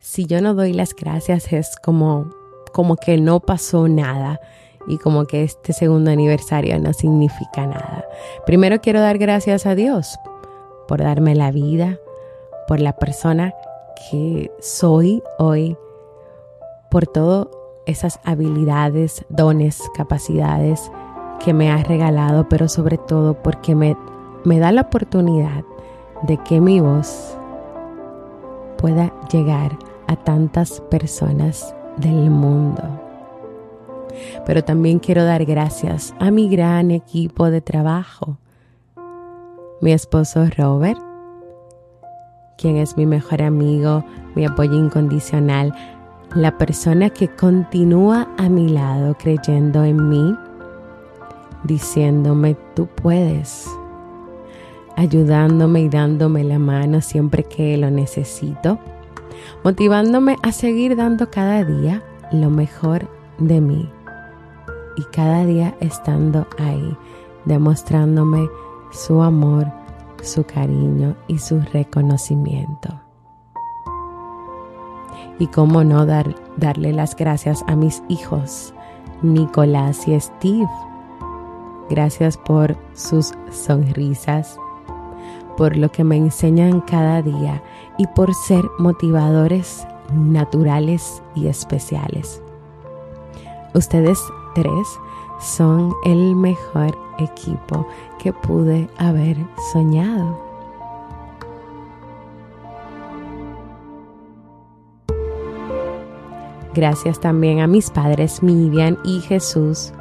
Si 0.00 0.26
yo 0.26 0.40
no 0.40 0.54
doy 0.54 0.72
las 0.72 0.94
gracias 0.94 1.52
es 1.52 1.76
como 1.76 2.30
como 2.72 2.96
que 2.96 3.18
no 3.18 3.40
pasó 3.40 3.88
nada 3.88 4.40
y 4.86 4.98
como 4.98 5.24
que 5.24 5.42
este 5.42 5.72
segundo 5.72 6.10
aniversario 6.10 6.78
no 6.78 6.92
significa 6.92 7.66
nada. 7.66 8.06
Primero 8.46 8.80
quiero 8.80 9.00
dar 9.00 9.18
gracias 9.18 9.66
a 9.66 9.74
Dios 9.74 10.16
por 10.86 11.02
darme 11.02 11.34
la 11.34 11.50
vida, 11.50 11.98
por 12.68 12.78
la 12.80 12.92
persona 12.94 13.52
que 14.10 14.52
soy 14.60 15.22
hoy, 15.38 15.76
por 16.90 17.06
todas 17.06 17.48
esas 17.86 18.20
habilidades, 18.24 19.24
dones, 19.28 19.82
capacidades 19.96 20.92
que 21.44 21.52
me 21.52 21.70
ha 21.70 21.82
regalado, 21.82 22.48
pero 22.48 22.68
sobre 22.68 22.98
todo 22.98 23.34
porque 23.42 23.74
me, 23.74 23.96
me 24.44 24.60
da 24.60 24.70
la 24.70 24.82
oportunidad 24.82 25.64
de 26.22 26.36
que 26.38 26.60
mi 26.60 26.80
voz 26.80 27.36
pueda 28.76 29.12
llegar 29.30 29.76
a 30.08 30.16
tantas 30.16 30.80
personas 30.90 31.74
del 31.98 32.30
mundo. 32.30 32.82
Pero 34.44 34.64
también 34.64 34.98
quiero 34.98 35.24
dar 35.24 35.44
gracias 35.44 36.14
a 36.18 36.30
mi 36.30 36.48
gran 36.48 36.90
equipo 36.90 37.50
de 37.50 37.60
trabajo, 37.60 38.38
mi 39.80 39.92
esposo 39.92 40.44
Robert, 40.56 41.00
quien 42.56 42.76
es 42.76 42.96
mi 42.96 43.06
mejor 43.06 43.42
amigo, 43.42 44.04
mi 44.34 44.44
apoyo 44.44 44.74
incondicional, 44.74 45.72
la 46.34 46.58
persona 46.58 47.10
que 47.10 47.28
continúa 47.28 48.28
a 48.36 48.48
mi 48.48 48.68
lado 48.68 49.16
creyendo 49.16 49.84
en 49.84 50.08
mí, 50.08 50.36
diciéndome 51.62 52.56
tú 52.74 52.86
puedes, 52.86 53.68
ayudándome 54.96 55.82
y 55.82 55.88
dándome 55.88 56.42
la 56.42 56.58
mano 56.58 57.00
siempre 57.00 57.44
que 57.44 57.76
lo 57.76 57.90
necesito, 57.90 58.78
motivándome 59.64 60.36
a 60.42 60.52
seguir 60.52 60.96
dando 60.96 61.30
cada 61.30 61.64
día 61.64 62.02
lo 62.32 62.50
mejor 62.50 63.08
de 63.38 63.60
mí 63.60 63.90
y 64.96 65.04
cada 65.04 65.44
día 65.44 65.76
estando 65.80 66.46
ahí, 66.58 66.96
demostrándome 67.44 68.48
su 68.90 69.22
amor, 69.22 69.66
su 70.22 70.44
cariño 70.44 71.14
y 71.28 71.38
su 71.38 71.60
reconocimiento. 71.72 73.00
Y 75.38 75.46
cómo 75.46 75.84
no 75.84 76.04
dar, 76.04 76.34
darle 76.56 76.92
las 76.92 77.14
gracias 77.14 77.64
a 77.68 77.76
mis 77.76 78.02
hijos, 78.08 78.74
Nicolás 79.22 80.08
y 80.08 80.18
Steve. 80.18 80.68
Gracias 81.88 82.36
por 82.36 82.76
sus 82.92 83.32
sonrisas, 83.52 84.58
por 85.58 85.76
lo 85.76 85.90
que 85.90 86.04
me 86.04 86.16
enseñan 86.16 86.80
cada 86.80 87.20
día 87.20 87.60
y 87.98 88.06
por 88.06 88.32
ser 88.32 88.64
motivadores 88.78 89.84
naturales 90.14 91.20
y 91.34 91.48
especiales. 91.48 92.40
Ustedes 93.74 94.20
tres 94.54 94.88
son 95.40 95.92
el 96.04 96.36
mejor 96.36 96.96
equipo 97.18 97.86
que 98.20 98.32
pude 98.32 98.88
haber 98.98 99.36
soñado. 99.72 100.48
Gracias 106.72 107.18
también 107.18 107.58
a 107.58 107.66
mis 107.66 107.90
padres 107.90 108.44
Miriam 108.44 108.96
y 109.02 109.18
Jesús, 109.22 109.92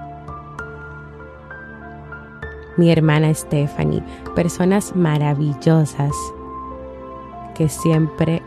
mi 2.78 2.92
hermana 2.92 3.34
Stephanie, 3.34 4.04
personas 4.36 4.96
maravillosas 4.96 6.14
que 7.56 7.68
siempre 7.70 8.42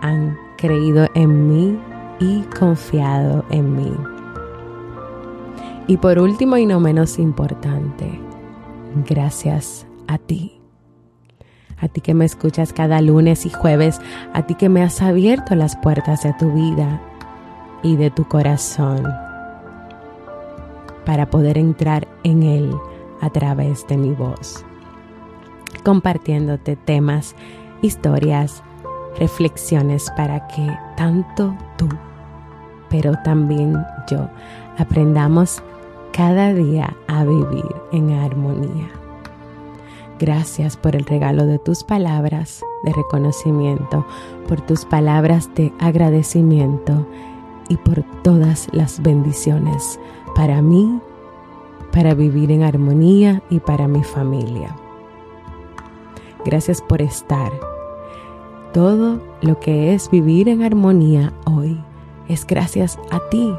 han 0.00 0.36
creído 0.56 1.06
en 1.14 1.48
mí 1.48 1.78
y 2.18 2.42
confiado 2.58 3.44
en 3.50 3.76
mí. 3.76 3.92
Y 5.86 5.96
por 5.98 6.18
último 6.18 6.56
y 6.56 6.66
no 6.66 6.80
menos 6.80 7.18
importante, 7.18 8.20
gracias 9.08 9.86
a 10.06 10.18
ti. 10.18 10.60
A 11.80 11.88
ti 11.88 12.00
que 12.00 12.14
me 12.14 12.24
escuchas 12.24 12.72
cada 12.72 13.00
lunes 13.00 13.46
y 13.46 13.50
jueves, 13.50 14.00
a 14.34 14.42
ti 14.42 14.54
que 14.54 14.68
me 14.68 14.82
has 14.82 15.00
abierto 15.00 15.54
las 15.54 15.76
puertas 15.76 16.24
de 16.24 16.32
tu 16.34 16.52
vida 16.52 17.00
y 17.82 17.96
de 17.96 18.10
tu 18.10 18.24
corazón 18.26 19.06
para 21.06 21.30
poder 21.30 21.56
entrar 21.56 22.08
en 22.24 22.42
él 22.42 22.74
a 23.20 23.30
través 23.30 23.86
de 23.86 23.96
mi 23.96 24.12
voz, 24.12 24.64
compartiéndote 25.84 26.76
temas, 26.76 27.34
historias, 27.82 28.62
reflexiones 29.18 30.10
para 30.16 30.46
que 30.48 30.66
tanto 30.96 31.56
tú, 31.76 31.88
pero 32.88 33.12
también 33.24 33.76
yo, 34.10 34.28
aprendamos 34.78 35.62
cada 36.12 36.52
día 36.52 36.96
a 37.06 37.24
vivir 37.24 37.74
en 37.92 38.12
armonía. 38.12 38.88
Gracias 40.18 40.76
por 40.76 40.96
el 40.96 41.04
regalo 41.04 41.46
de 41.46 41.58
tus 41.60 41.84
palabras 41.84 42.60
de 42.82 42.92
reconocimiento, 42.92 44.04
por 44.48 44.60
tus 44.60 44.84
palabras 44.84 45.48
de 45.54 45.72
agradecimiento 45.78 47.06
y 47.68 47.76
por 47.76 48.02
todas 48.22 48.68
las 48.72 49.00
bendiciones 49.00 50.00
para 50.34 50.60
mí, 50.60 51.00
para 51.92 52.14
vivir 52.14 52.50
en 52.50 52.62
armonía 52.62 53.42
y 53.50 53.60
para 53.60 53.88
mi 53.88 54.04
familia. 54.04 54.74
Gracias 56.44 56.80
por 56.82 57.02
estar. 57.02 57.52
Todo 58.72 59.20
lo 59.40 59.58
que 59.60 59.94
es 59.94 60.10
vivir 60.10 60.48
en 60.48 60.62
armonía 60.62 61.32
hoy 61.44 61.82
es 62.28 62.46
gracias 62.46 62.98
a 63.10 63.20
ti 63.30 63.54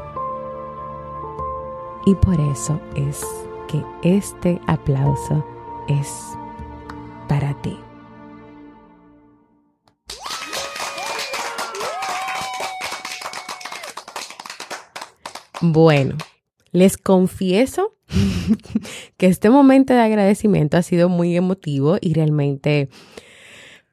y 2.06 2.14
por 2.14 2.40
eso 2.40 2.80
es 2.94 3.26
que 3.68 3.84
este 4.02 4.60
aplauso 4.66 5.44
es 5.88 6.36
para 7.28 7.54
ti. 7.62 7.78
Bueno, 15.60 16.16
les 16.72 16.96
confieso 16.96 17.89
que 19.16 19.26
este 19.26 19.50
momento 19.50 19.94
de 19.94 20.00
agradecimiento 20.00 20.76
ha 20.76 20.82
sido 20.82 21.08
muy 21.08 21.36
emotivo 21.36 21.98
y 22.00 22.14
realmente 22.14 22.88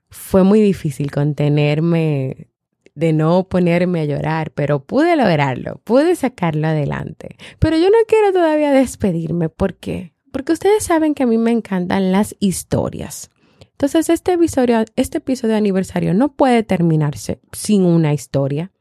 fue 0.10 0.44
muy 0.44 0.62
difícil 0.62 1.12
contenerme 1.12 2.48
de 2.96 3.14
no 3.14 3.48
ponerme 3.48 4.02
a 4.02 4.06
llorar, 4.06 4.52
pero 4.52 4.84
pude 4.84 5.16
lograrlo, 5.16 5.80
pude 5.84 6.16
sacarlo 6.16 6.68
adelante. 6.68 7.38
Pero 7.60 7.78
yo 7.78 7.92
no 7.92 7.98
quiero 8.08 8.34
todavía 8.34 8.72
despedirme, 8.72 9.50
¿por 9.50 9.76
qué? 9.76 10.14
Porque 10.32 10.54
ustedes 10.54 10.84
saben 10.84 11.14
que 11.14 11.24
a 11.24 11.28
mí 11.28 11.38
me 11.38 11.52
encantan 11.52 12.12
las 12.12 12.36
historias. 12.40 13.30
Entonces, 13.62 14.10
este 14.10 14.34
episodio, 14.34 14.84
este 14.96 15.20
episodio 15.20 15.54
de 15.54 15.60
aniversario 15.60 16.16
no 16.16 16.34
puede 16.34 16.64
terminarse 16.64 17.40
sin 17.52 17.84
una 17.84 18.14
historia. 18.14 18.72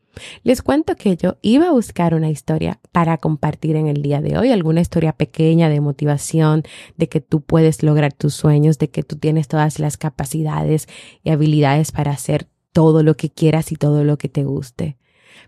Les 0.43 0.63
cuento 0.63 0.97
que 0.97 1.17
yo 1.17 1.37
iba 1.43 1.69
a 1.69 1.73
buscar 1.73 2.15
una 2.15 2.31
historia 2.31 2.81
para 2.93 3.19
compartir 3.19 3.77
en 3.77 3.87
el 3.87 4.03
día 4.03 4.21
de 4.21 4.39
hoy, 4.39 4.51
alguna 4.51 4.81
historia 4.81 5.13
pequeña 5.13 5.69
de 5.69 5.81
motivación, 5.81 6.63
de 6.97 7.09
que 7.09 7.21
tú 7.21 7.43
puedes 7.43 7.83
lograr 7.83 8.13
tus 8.13 8.35
sueños, 8.35 8.79
de 8.79 8.89
que 8.89 9.03
tú 9.03 9.17
tienes 9.17 9.49
todas 9.49 9.79
las 9.79 9.97
capacidades 9.97 10.89
y 11.23 11.31
habilidades 11.31 11.93
para 11.93 12.13
hacer 12.13 12.49
todo 12.73 13.03
lo 13.03 13.17
que 13.17 13.31
quieras 13.31 13.73
y 13.73 13.77
todo 13.77 14.05
lo 14.05 14.19
que 14.19 14.29
te 14.29 14.45
guste. 14.45 14.99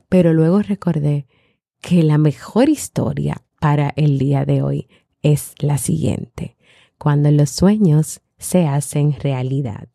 Pero 0.09 0.33
luego 0.33 0.63
recordé 0.63 1.27
que 1.81 2.03
la 2.03 2.19
mejor 2.19 2.69
historia 2.69 3.43
para 3.61 3.93
el 3.97 4.19
día 4.19 4.45
de 4.45 4.63
hoy 4.63 4.89
es 5.23 5.55
la 5.59 5.79
siguiente, 5.79 6.57
cuando 6.99 7.31
los 7.31 7.51
sueños 7.51 8.21
se 8.39 8.67
hacen 8.67 9.15
realidad. 9.21 9.89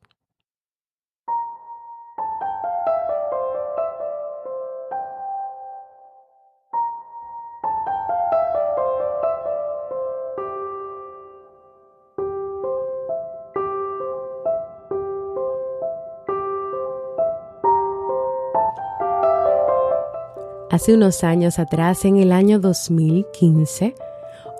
Hace 20.74 20.96
unos 20.96 21.24
años 21.24 21.60
atrás, 21.60 22.04
en 22.04 22.18
el 22.18 22.32
año 22.32 22.60
2015, 22.60 23.94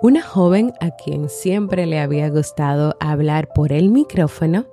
una 0.00 0.22
joven 0.22 0.72
a 0.80 0.90
quien 0.92 1.28
siempre 1.28 1.86
le 1.86 1.98
había 1.98 2.30
gustado 2.30 2.94
hablar 3.00 3.48
por 3.52 3.72
el 3.72 3.88
micrófono 3.88 4.64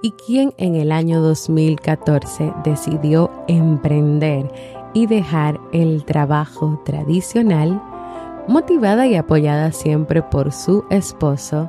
y 0.00 0.12
quien 0.12 0.54
en 0.56 0.74
el 0.74 0.92
año 0.92 1.20
2014 1.20 2.54
decidió 2.64 3.30
emprender 3.48 4.50
y 4.94 5.06
dejar 5.06 5.60
el 5.74 6.06
trabajo 6.06 6.80
tradicional, 6.86 7.82
motivada 8.48 9.06
y 9.06 9.14
apoyada 9.14 9.72
siempre 9.72 10.22
por 10.22 10.52
su 10.52 10.86
esposo, 10.88 11.68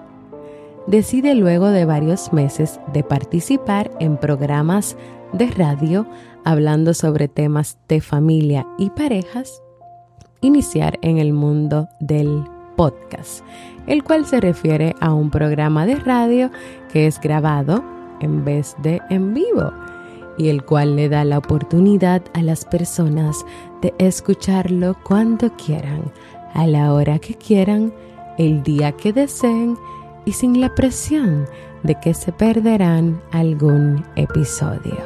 decide 0.88 1.36
luego 1.36 1.67
de 1.67 1.86
varios 1.86 2.34
meses 2.34 2.80
de 2.93 3.04
participar 3.04 3.91
en 4.00 4.17
programas 4.17 4.97
de 5.34 5.47
radio 5.47 6.08
hablando 6.45 6.93
sobre 6.93 7.28
temas 7.28 7.78
de 7.89 8.02
familia 8.02 8.65
y 8.78 8.89
parejas, 8.89 9.62
iniciar 10.41 10.97
en 11.02 11.17
el 11.17 11.34
mundo 11.34 11.89
del 12.00 12.43
podcast, 12.78 13.43
el 13.86 14.04
cual 14.04 14.26
se 14.26 14.39
refiere 14.39 14.95
a 15.02 15.13
un 15.13 15.30
programa 15.30 15.86
de 15.86 15.95
radio 15.95 16.50
que 16.91 17.08
es 17.08 17.19
grabado 17.19 17.84
en 18.21 18.45
vez 18.45 18.76
de 18.82 19.02
en 19.10 19.34
vivo 19.34 19.73
y 20.38 20.50
el 20.50 20.63
cual 20.63 20.95
le 20.95 21.10
da 21.10 21.26
la 21.26 21.39
oportunidad 21.39 22.21
a 22.34 22.41
las 22.41 22.63
personas 22.63 23.43
de 23.82 23.93
escucharlo 23.97 24.95
cuando 25.04 25.52
quieran, 25.58 26.12
a 26.54 26.67
la 26.67 26.93
hora 26.93 27.19
que 27.19 27.34
quieran, 27.34 27.91
el 28.38 28.62
día 28.63 28.91
que 28.91 29.12
deseen 29.12 29.76
y 30.28 30.34
sin 30.34 30.60
la 30.60 30.76
presión 30.76 31.48
de 31.84 31.96
que 32.02 32.13
se 32.13 32.34
perderán 32.34 33.22
algún 33.32 34.06
episodio. 34.18 34.98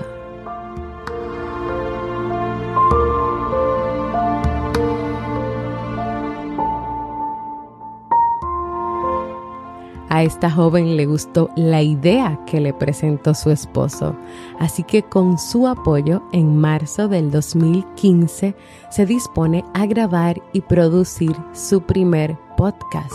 A 10.10 10.24
esta 10.24 10.50
joven 10.50 10.98
le 10.98 11.06
gustó 11.06 11.52
la 11.56 11.84
idea 11.84 12.40
que 12.46 12.60
le 12.60 12.74
presentó 12.74 13.34
su 13.34 13.52
esposo, 13.52 14.16
así 14.60 14.84
que 14.84 15.04
con 15.04 15.38
su 15.38 15.68
apoyo 15.68 16.22
en 16.34 16.58
marzo 16.58 17.08
del 17.08 17.30
2015 17.30 18.56
se 18.90 19.06
dispone 19.06 19.64
a 19.74 19.86
grabar 19.86 20.42
y 20.52 20.62
producir 20.62 21.36
su 21.54 21.82
primer 21.82 22.38
podcast, 22.58 23.14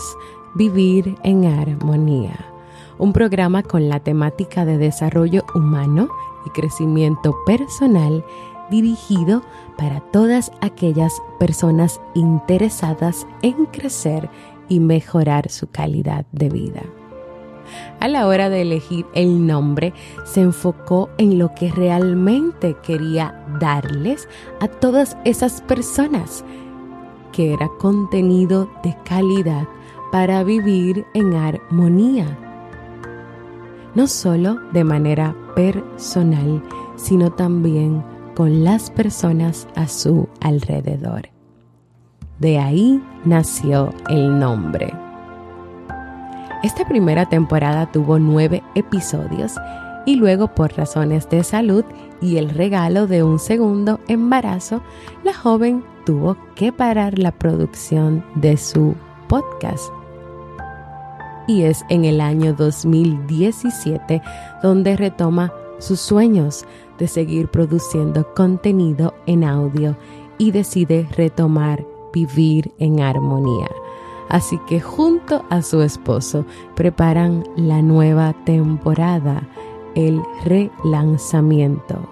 Vivir 0.57 1.15
en 1.21 1.45
Armonía, 1.45 2.35
un 2.97 3.13
programa 3.13 3.61
con 3.61 3.89
la 3.89 3.99
temática 3.99 4.65
de 4.65 4.79
desarrollo 4.79 5.45
humano 5.53 6.09
y 6.47 6.49
crecimiento 6.49 7.35
personal 7.45 8.25
dirigido 8.71 9.43
para 9.77 9.99
todas 9.99 10.51
aquellas 10.61 11.21
personas 11.37 12.01
interesadas 12.15 13.27
en 13.43 13.67
crecer 13.67 14.31
y 14.67 14.79
mejorar 14.79 15.51
su 15.51 15.69
calidad 15.69 16.25
de 16.31 16.49
vida. 16.49 16.81
A 17.99 18.07
la 18.07 18.25
hora 18.25 18.49
de 18.49 18.63
elegir 18.63 19.05
el 19.13 19.45
nombre, 19.45 19.93
se 20.25 20.41
enfocó 20.41 21.07
en 21.19 21.37
lo 21.37 21.53
que 21.53 21.71
realmente 21.71 22.75
quería 22.81 23.45
darles 23.59 24.27
a 24.59 24.67
todas 24.67 25.17
esas 25.23 25.61
personas, 25.61 26.43
que 27.31 27.53
era 27.53 27.69
contenido 27.77 28.67
de 28.81 28.97
calidad 29.05 29.67
para 30.11 30.43
vivir 30.43 31.05
en 31.13 31.33
armonía. 31.33 32.37
No 33.95 34.07
solo 34.07 34.59
de 34.73 34.83
manera 34.83 35.35
personal, 35.55 36.63
sino 36.95 37.31
también 37.31 38.03
con 38.35 38.63
las 38.63 38.91
personas 38.91 39.67
a 39.75 39.87
su 39.87 40.29
alrededor. 40.41 41.29
De 42.39 42.59
ahí 42.59 43.01
nació 43.25 43.91
el 44.09 44.39
nombre. 44.39 44.93
Esta 46.63 46.87
primera 46.87 47.27
temporada 47.27 47.91
tuvo 47.91 48.19
nueve 48.19 48.61
episodios 48.75 49.55
y 50.05 50.15
luego 50.15 50.53
por 50.53 50.75
razones 50.75 51.29
de 51.29 51.43
salud 51.43 51.83
y 52.21 52.37
el 52.37 52.49
regalo 52.49 53.07
de 53.07 53.23
un 53.23 53.39
segundo 53.39 53.99
embarazo, 54.07 54.81
la 55.23 55.33
joven 55.33 55.83
tuvo 56.05 56.37
que 56.55 56.71
parar 56.71 57.19
la 57.19 57.31
producción 57.31 58.23
de 58.35 58.57
su 58.57 58.95
podcast. 59.27 59.91
Y 61.47 61.63
es 61.63 61.85
en 61.89 62.05
el 62.05 62.21
año 62.21 62.53
2017 62.53 64.21
donde 64.61 64.97
retoma 64.97 65.53
sus 65.79 65.99
sueños 65.99 66.65
de 66.97 67.07
seguir 67.07 67.47
produciendo 67.49 68.33
contenido 68.33 69.13
en 69.25 69.43
audio 69.43 69.95
y 70.37 70.51
decide 70.51 71.07
retomar 71.15 71.85
vivir 72.13 72.73
en 72.79 72.99
armonía. 72.99 73.69
Así 74.29 74.59
que 74.67 74.79
junto 74.81 75.45
a 75.49 75.61
su 75.61 75.81
esposo 75.81 76.45
preparan 76.75 77.43
la 77.55 77.81
nueva 77.81 78.33
temporada, 78.45 79.47
el 79.95 80.21
relanzamiento. 80.43 82.09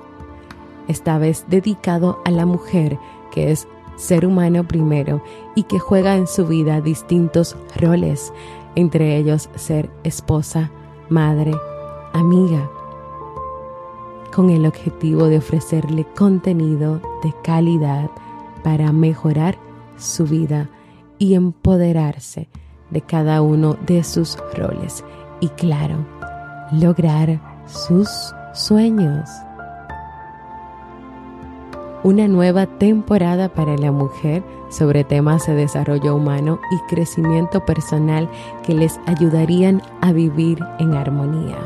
Esta 0.87 1.17
vez 1.17 1.45
dedicado 1.49 2.19
a 2.25 2.31
la 2.31 2.45
mujer 2.45 2.97
que 3.31 3.51
es 3.51 3.67
ser 3.97 4.25
humano 4.25 4.65
primero 4.67 5.21
y 5.55 5.63
que 5.63 5.79
juega 5.79 6.15
en 6.15 6.27
su 6.27 6.45
vida 6.45 6.81
distintos 6.81 7.55
roles, 7.77 8.33
entre 8.75 9.17
ellos 9.17 9.49
ser 9.55 9.89
esposa, 10.03 10.69
madre, 11.09 11.53
amiga, 12.13 12.69
con 14.33 14.49
el 14.49 14.65
objetivo 14.65 15.27
de 15.27 15.37
ofrecerle 15.37 16.05
contenido 16.15 17.01
de 17.23 17.33
calidad 17.41 18.11
para 18.63 18.91
mejorar 18.91 19.57
su 19.97 20.25
vida 20.25 20.69
y 21.17 21.35
empoderarse 21.35 22.49
de 22.91 23.01
cada 23.01 23.41
uno 23.41 23.77
de 23.85 24.03
sus 24.03 24.37
roles 24.55 25.03
y 25.39 25.47
claro, 25.49 26.05
lograr 26.71 27.39
sus 27.65 28.09
sueños. 28.53 29.29
Una 32.05 32.27
nueva 32.27 32.67
temporada 32.67 33.51
para 33.51 33.75
la 33.77 33.91
mujer 33.91 34.43
sobre 34.69 35.03
temas 35.03 35.47
de 35.47 35.55
desarrollo 35.55 36.15
humano 36.15 36.59
y 36.69 36.77
crecimiento 36.87 37.65
personal 37.65 38.29
que 38.63 38.75
les 38.75 38.99
ayudarían 39.07 39.81
a 40.01 40.11
vivir 40.11 40.59
en 40.77 40.93
armonía. 40.93 41.57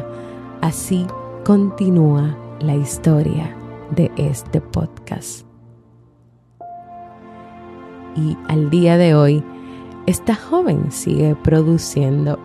Así 0.62 1.06
continúa 1.44 2.38
la 2.62 2.74
historia 2.74 3.54
de 3.98 4.10
este 4.16 4.62
podcast 4.62 5.46
y 8.16 8.38
al 8.48 8.70
día 8.70 8.96
de 8.96 9.16
hoy 9.16 9.44
esta 10.06 10.36
joven 10.36 10.90
sigue 10.94 11.36
produciendo 11.36 12.40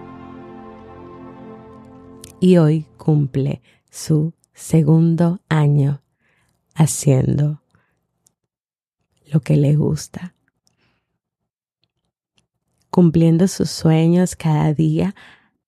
y 2.40 2.56
hoy 2.56 2.86
cumple 2.96 3.62
su 3.88 4.32
segundo 4.52 5.38
año 5.48 6.00
haciendo 6.74 7.60
lo 9.34 9.40
que 9.40 9.56
le 9.56 9.74
gusta, 9.74 10.36
cumpliendo 12.88 13.48
sus 13.48 13.68
sueños 13.68 14.36
cada 14.36 14.72
día 14.72 15.16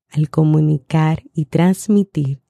al 0.08 0.30
comunicar 0.30 1.24
y 1.34 1.46
transmitir 1.46 2.40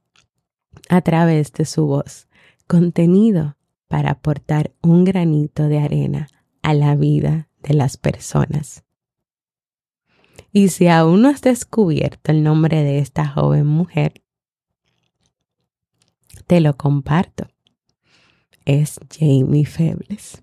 a 0.90 1.00
través 1.00 1.54
de 1.54 1.64
su 1.64 1.86
voz 1.86 2.28
contenido 2.66 3.56
para 3.88 4.10
aportar 4.10 4.74
un 4.82 5.04
granito 5.04 5.68
de 5.68 5.78
arena 5.78 6.28
a 6.60 6.74
la 6.74 6.94
vida 6.96 7.48
de 7.62 7.72
las 7.72 7.96
personas. 7.96 8.84
Y 10.52 10.68
si 10.68 10.88
aún 10.88 11.22
no 11.22 11.30
has 11.30 11.40
descubierto 11.40 12.30
el 12.30 12.42
nombre 12.42 12.82
de 12.82 12.98
esta 12.98 13.26
joven 13.26 13.66
mujer, 13.66 14.22
te 16.46 16.60
lo 16.60 16.76
comparto. 16.76 17.48
Es 18.66 19.00
Jamie 19.18 19.64
Febles. 19.64 20.42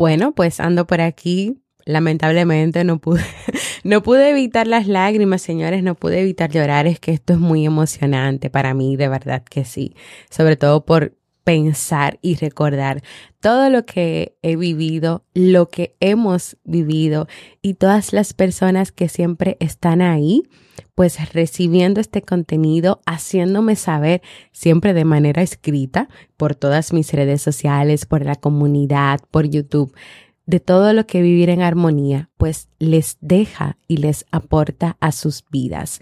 Bueno, 0.00 0.32
pues 0.32 0.60
ando 0.60 0.86
por 0.86 1.02
aquí 1.02 1.60
lamentablemente 1.84 2.84
no 2.84 3.00
pude, 3.00 3.22
no 3.84 4.02
pude 4.02 4.30
evitar 4.30 4.66
las 4.66 4.86
lágrimas, 4.86 5.42
señores, 5.42 5.82
no 5.82 5.94
pude 5.94 6.20
evitar 6.20 6.50
llorar. 6.50 6.86
Es 6.86 6.98
que 6.98 7.12
esto 7.12 7.34
es 7.34 7.38
muy 7.38 7.66
emocionante 7.66 8.48
para 8.48 8.72
mí, 8.72 8.96
de 8.96 9.08
verdad 9.08 9.42
que 9.44 9.66
sí. 9.66 9.94
Sobre 10.30 10.56
todo 10.56 10.86
por 10.86 11.18
pensar 11.44 12.18
y 12.22 12.36
recordar 12.36 13.02
todo 13.40 13.70
lo 13.70 13.86
que 13.86 14.36
he 14.42 14.56
vivido, 14.56 15.24
lo 15.34 15.68
que 15.68 15.96
hemos 16.00 16.56
vivido 16.64 17.26
y 17.62 17.74
todas 17.74 18.12
las 18.12 18.32
personas 18.32 18.92
que 18.92 19.08
siempre 19.08 19.56
están 19.60 20.02
ahí, 20.02 20.42
pues 20.94 21.32
recibiendo 21.32 22.00
este 22.00 22.22
contenido, 22.22 23.00
haciéndome 23.06 23.76
saber 23.76 24.22
siempre 24.52 24.92
de 24.92 25.04
manera 25.04 25.42
escrita 25.42 26.08
por 26.36 26.54
todas 26.54 26.92
mis 26.92 27.12
redes 27.12 27.40
sociales, 27.42 28.06
por 28.06 28.24
la 28.24 28.36
comunidad, 28.36 29.20
por 29.30 29.48
YouTube 29.48 29.94
de 30.50 30.58
todo 30.58 30.92
lo 30.92 31.06
que 31.06 31.22
vivir 31.22 31.48
en 31.48 31.62
armonía, 31.62 32.28
pues 32.36 32.68
les 32.80 33.18
deja 33.20 33.78
y 33.86 33.98
les 33.98 34.26
aporta 34.32 34.96
a 35.00 35.12
sus 35.12 35.44
vidas. 35.50 36.00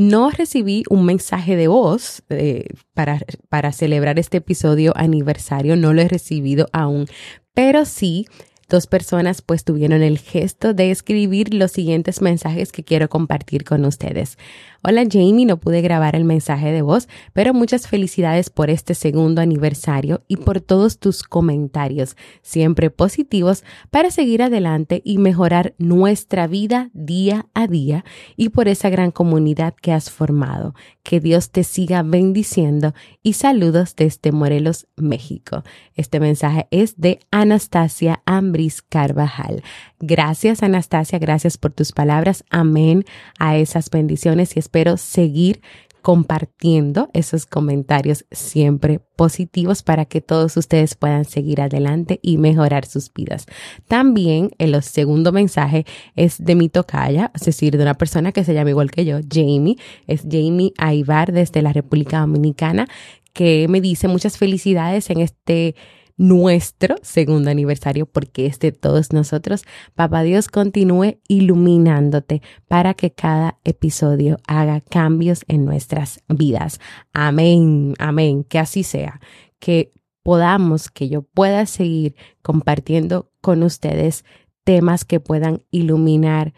No 0.00 0.30
recibí 0.30 0.82
un 0.88 1.04
mensaje 1.04 1.56
de 1.56 1.68
voz 1.68 2.22
eh, 2.30 2.68
para, 2.94 3.20
para 3.50 3.70
celebrar 3.70 4.18
este 4.18 4.38
episodio 4.38 4.94
aniversario, 4.96 5.76
no 5.76 5.92
lo 5.92 6.00
he 6.00 6.08
recibido 6.08 6.68
aún, 6.72 7.06
pero 7.52 7.84
sí 7.84 8.24
dos 8.70 8.86
personas 8.86 9.42
pues 9.42 9.62
tuvieron 9.62 10.00
el 10.00 10.18
gesto 10.18 10.72
de 10.72 10.90
escribir 10.90 11.52
los 11.52 11.72
siguientes 11.72 12.22
mensajes 12.22 12.72
que 12.72 12.82
quiero 12.82 13.10
compartir 13.10 13.64
con 13.64 13.84
ustedes. 13.84 14.38
Hola 14.82 15.04
Jamie, 15.06 15.44
no 15.44 15.60
pude 15.60 15.82
grabar 15.82 16.16
el 16.16 16.24
mensaje 16.24 16.72
de 16.72 16.80
voz, 16.80 17.06
pero 17.34 17.52
muchas 17.52 17.86
felicidades 17.86 18.48
por 18.48 18.70
este 18.70 18.94
segundo 18.94 19.42
aniversario 19.42 20.22
y 20.26 20.36
por 20.36 20.62
todos 20.62 20.98
tus 20.98 21.22
comentarios, 21.22 22.16
siempre 22.40 22.88
positivos, 22.88 23.62
para 23.90 24.10
seguir 24.10 24.42
adelante 24.42 25.02
y 25.04 25.18
mejorar 25.18 25.74
nuestra 25.76 26.46
vida 26.46 26.88
día 26.94 27.44
a 27.52 27.66
día 27.66 28.06
y 28.36 28.48
por 28.48 28.68
esa 28.68 28.88
gran 28.88 29.10
comunidad 29.10 29.74
que 29.74 29.92
has 29.92 30.10
formado. 30.10 30.74
Que 31.02 31.20
Dios 31.20 31.50
te 31.50 31.62
siga 31.62 32.02
bendiciendo 32.02 32.94
y 33.22 33.34
saludos 33.34 33.96
desde 33.96 34.32
Morelos, 34.32 34.86
México. 34.96 35.62
Este 35.94 36.20
mensaje 36.20 36.68
es 36.70 36.98
de 36.98 37.20
Anastasia 37.30 38.22
Ambris 38.24 38.80
Carvajal. 38.80 39.62
Gracias 39.98 40.62
Anastasia, 40.62 41.18
gracias 41.18 41.58
por 41.58 41.72
tus 41.72 41.92
palabras. 41.92 42.44
Amén 42.48 43.04
a 43.38 43.58
esas 43.58 43.90
bendiciones 43.90 44.56
y 44.56 44.69
espero 44.70 44.96
seguir 44.96 45.62
compartiendo 46.00 47.10
esos 47.12 47.44
comentarios 47.44 48.24
siempre 48.30 49.00
positivos 49.16 49.82
para 49.82 50.04
que 50.04 50.20
todos 50.20 50.56
ustedes 50.56 50.94
puedan 50.94 51.24
seguir 51.24 51.60
adelante 51.60 52.20
y 52.22 52.38
mejorar 52.38 52.86
sus 52.86 53.12
vidas. 53.12 53.46
También 53.88 54.50
el 54.58 54.80
segundo 54.84 55.32
mensaje 55.32 55.84
es 56.14 56.42
de 56.42 56.54
mi 56.54 56.68
tocaya, 56.68 57.32
es 57.34 57.42
decir, 57.42 57.76
de 57.76 57.82
una 57.82 57.94
persona 57.94 58.30
que 58.30 58.44
se 58.44 58.54
llama 58.54 58.70
igual 58.70 58.92
que 58.92 59.04
yo, 59.04 59.18
Jamie, 59.28 59.76
es 60.06 60.22
Jamie 60.22 60.72
Aibar 60.78 61.32
desde 61.32 61.62
la 61.62 61.72
República 61.72 62.20
Dominicana, 62.20 62.86
que 63.32 63.66
me 63.68 63.80
dice 63.80 64.06
muchas 64.06 64.38
felicidades 64.38 65.10
en 65.10 65.20
este 65.20 65.74
nuestro 66.20 66.96
segundo 67.00 67.50
aniversario 67.50 68.04
porque 68.04 68.44
es 68.44 68.58
de 68.58 68.72
todos 68.72 69.14
nosotros. 69.14 69.64
Papá 69.94 70.22
Dios 70.22 70.48
continúe 70.48 71.18
iluminándote 71.28 72.42
para 72.68 72.92
que 72.92 73.10
cada 73.10 73.58
episodio 73.64 74.36
haga 74.46 74.82
cambios 74.82 75.44
en 75.48 75.64
nuestras 75.64 76.22
vidas. 76.28 76.78
Amén, 77.14 77.94
amén, 77.98 78.44
que 78.44 78.58
así 78.58 78.82
sea, 78.82 79.18
que 79.58 79.92
podamos, 80.22 80.90
que 80.90 81.08
yo 81.08 81.22
pueda 81.22 81.64
seguir 81.64 82.14
compartiendo 82.42 83.32
con 83.40 83.62
ustedes 83.62 84.26
temas 84.62 85.06
que 85.06 85.20
puedan 85.20 85.62
iluminar, 85.70 86.52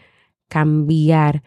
cambiar, 0.49 1.45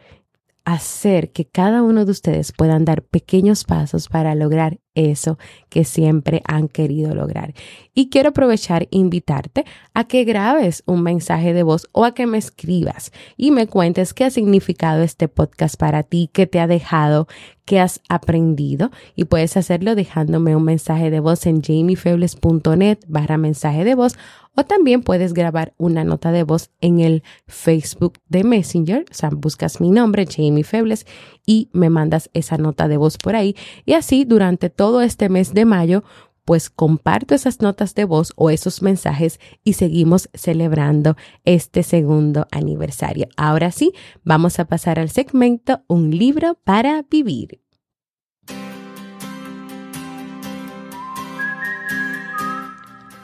hacer 0.63 1.33
que 1.33 1.45
cada 1.49 1.83
uno 1.83 2.05
de 2.05 2.11
ustedes 2.11 2.53
puedan 2.53 2.85
dar 2.85 3.03
pequeños 3.03 3.65
pasos 3.65 4.07
para 4.07 4.35
lograr 4.35 4.79
eso 4.95 5.37
que 5.69 5.83
siempre 5.83 6.41
han 6.45 6.67
querido 6.67 7.13
lograr. 7.13 7.53
Y 7.93 8.09
quiero 8.09 8.29
aprovechar 8.29 8.83
e 8.83 8.87
invitarte 8.91 9.65
a 9.93 10.05
que 10.05 10.23
grabes 10.23 10.83
un 10.85 11.03
mensaje 11.03 11.53
de 11.53 11.63
voz 11.63 11.87
o 11.91 12.05
a 12.05 12.13
que 12.13 12.25
me 12.25 12.37
escribas 12.37 13.11
y 13.37 13.51
me 13.51 13.67
cuentes 13.67 14.13
qué 14.13 14.25
ha 14.25 14.29
significado 14.29 15.03
este 15.03 15.27
podcast 15.27 15.77
para 15.77 16.03
ti, 16.03 16.29
qué 16.33 16.47
te 16.47 16.59
ha 16.59 16.67
dejado, 16.67 17.27
qué 17.65 17.79
has 17.79 18.01
aprendido 18.09 18.91
y 19.15 19.25
puedes 19.25 19.57
hacerlo 19.57 19.95
dejándome 19.95 20.55
un 20.55 20.63
mensaje 20.63 21.09
de 21.09 21.19
voz 21.19 21.45
en 21.45 21.61
jamiefebles.net 21.61 22.99
barra 23.07 23.37
mensaje 23.37 23.83
de 23.83 23.95
voz 23.95 24.15
o 24.55 24.63
también 24.63 25.01
puedes 25.01 25.33
grabar 25.33 25.73
una 25.77 26.03
nota 26.03 26.31
de 26.31 26.43
voz 26.43 26.71
en 26.79 27.01
el 27.01 27.23
Facebook 27.47 28.19
de 28.29 28.43
Messenger, 28.43 29.05
o 29.09 29.13
sea, 29.13 29.29
buscas 29.29 29.81
mi 29.81 29.91
nombre, 29.91 30.25
Jamie 30.25 30.63
Febles, 30.63 31.05
y 31.45 31.69
me 31.73 31.89
mandas 31.89 32.29
esa 32.33 32.57
nota 32.57 32.87
de 32.87 32.97
voz 32.97 33.17
por 33.17 33.35
ahí. 33.35 33.55
Y 33.85 33.93
así 33.93 34.25
durante 34.25 34.69
todo 34.69 35.01
este 35.01 35.29
mes 35.29 35.53
de 35.53 35.65
mayo, 35.65 36.03
pues 36.45 36.69
comparto 36.69 37.33
esas 37.33 37.59
notas 37.61 37.95
de 37.95 38.05
voz 38.05 38.31
o 38.35 38.51
esos 38.51 38.81
mensajes 38.81 39.39
y 39.63 39.73
seguimos 39.73 40.29
celebrando 40.33 41.17
este 41.43 41.83
segundo 41.83 42.47
aniversario. 42.51 43.27
Ahora 43.35 43.71
sí, 43.71 43.93
vamos 44.23 44.59
a 44.59 44.65
pasar 44.65 44.99
al 44.99 45.09
segmento 45.09 45.81
Un 45.87 46.11
libro 46.11 46.57
para 46.63 47.03
vivir. 47.09 47.61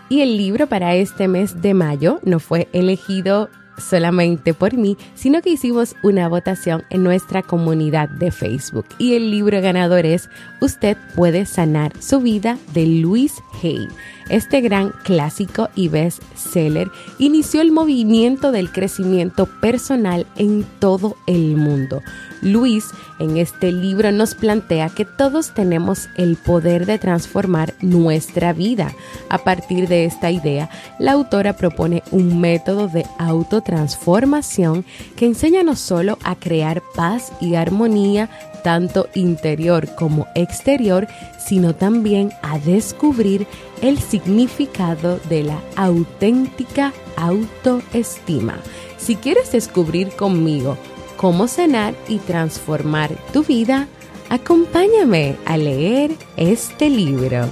Y 0.10 0.19
el 0.19 0.36
libro 0.36 0.67
para 0.67 0.95
este 0.95 1.29
mes 1.29 1.62
de 1.62 1.73
mayo 1.73 2.19
no 2.23 2.39
fue 2.39 2.67
elegido 2.73 3.47
solamente 3.82 4.54
por 4.54 4.76
mí, 4.76 4.98
sino 5.15 5.41
que 5.41 5.52
hicimos 5.52 5.96
una 6.04 6.28
votación 6.28 6.84
en 6.89 7.04
nuestra 7.04 7.41
comunidad 7.41 8.10
de 8.10 8.32
Facebook. 8.32 8.86
Y 8.98 9.15
el 9.15 9.32
libro 9.32 9.62
ganador 9.62 10.06
es 10.06 10.30
Usted 10.62 10.98
puede 11.15 11.46
sanar 11.46 11.91
su 12.00 12.22
vida 12.22 12.58
de 12.74 12.86
Luis 12.86 13.41
Hay. 13.62 13.88
Este 14.32 14.62
gran 14.62 14.94
clásico 15.04 15.67
y 15.76 15.89
best-seller 15.89 16.89
inició 17.20 17.60
el 17.60 17.74
movimiento 17.74 18.54
del 18.54 18.72
crecimiento 18.72 19.46
personal 19.46 20.26
en 20.38 20.65
todo 20.80 21.17
el 21.28 21.58
mundo. 21.58 22.02
Luis 22.41 22.86
en 23.20 23.36
este 23.36 23.74
libro 23.74 24.10
nos 24.13 24.34
plantea 24.34 24.88
que 24.88 25.04
todos 25.04 25.54
tenemos 25.54 26.08
el 26.15 26.38
poder 26.38 26.86
de 26.86 26.98
transformar 26.98 27.74
nuestra 27.82 28.54
vida. 28.54 28.94
A 29.30 29.39
partir 29.39 29.89
de 29.89 30.06
esta 30.06 30.32
idea, 30.32 30.70
la 30.98 31.12
autora 31.12 31.58
propone 31.58 32.02
un 32.12 32.39
método 32.39 32.88
de 32.88 33.06
autotransformación 33.20 34.86
que 35.17 35.26
enseña 35.26 35.62
no 35.62 35.76
solo 35.76 36.17
a 36.24 36.36
crear 36.36 36.82
paz 36.96 37.34
y 37.41 37.56
armonía 37.56 38.30
tanto 38.63 39.08
interior 39.13 39.88
como 39.95 40.28
exterior, 40.36 41.08
sino 41.38 41.76
también 41.76 42.32
a 42.41 42.60
descubrir 42.60 43.47
el 43.82 44.00
significado 44.00 45.19
de 45.30 45.43
la 45.43 45.60
auténtica 45.76 46.93
autoestima. 47.15 48.58
Si 48.97 49.15
quieres 49.15 49.52
descubrir 49.52 50.10
conmigo 50.10 50.78
cómo 51.17 51.47
sanar 51.47 51.93
y 52.08 52.17
transformar 52.19 53.15
tu 53.34 53.43
vida, 53.43 53.88
acompáñame 54.30 55.36
a 55.45 55.58
leer 55.58 56.12
este 56.38 56.89
libro. 56.89 57.47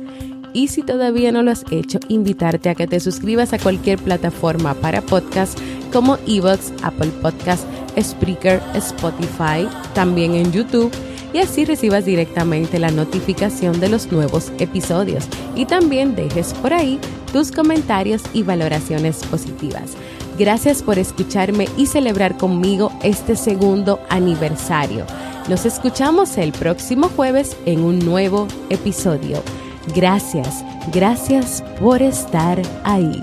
Y 0.56 0.70
si 0.70 0.84
todavía 0.84 1.34
no 1.34 1.44
lo 1.44 1.52
has 1.52 1.66
hecho, 1.70 2.00
invitarte 2.08 2.70
a 2.70 2.76
que 2.76 2.88
te 2.88 3.02
suscribas 3.02 3.52
a 3.52 3.60
cualquier 3.60 4.00
plataforma 4.00 4.74
para 4.76 5.02
podcast 5.02 5.60
como 5.92 6.18
Evox, 6.26 6.72
Apple 6.82 7.12
Podcast, 7.22 7.66
Spreaker, 8.00 8.62
Spotify, 8.74 9.68
también 9.94 10.34
en 10.34 10.54
YouTube 10.54 10.94
y 11.34 11.40
así 11.40 11.66
recibas 11.66 12.06
directamente 12.06 12.80
la 12.80 12.90
notificación 12.90 13.82
de 13.82 13.90
los 13.90 14.10
nuevos 14.14 14.54
episodios 14.58 15.28
y 15.58 15.66
también 15.66 16.16
dejes 16.16 16.54
por 16.54 16.72
ahí 16.72 17.02
tus 17.34 17.52
comentarios 17.52 18.22
y 18.32 18.44
valoraciones 18.44 19.26
positivas. 19.26 19.92
Gracias 20.40 20.82
por 20.82 20.98
escucharme 20.98 21.68
y 21.76 21.88
celebrar 21.88 22.38
conmigo 22.38 22.98
este 23.04 23.36
segundo 23.36 24.00
aniversario. 24.10 25.06
Nos 25.50 25.66
escuchamos 25.66 26.38
el 26.38 26.54
próximo 26.54 27.10
jueves 27.10 27.58
en 27.66 27.82
un 27.82 28.00
nuevo 28.00 28.48
episodio. 28.70 29.44
Gracias, 29.94 30.64
gracias 30.92 31.64
por 31.80 32.02
estar 32.02 32.62
ahí. 32.84 33.22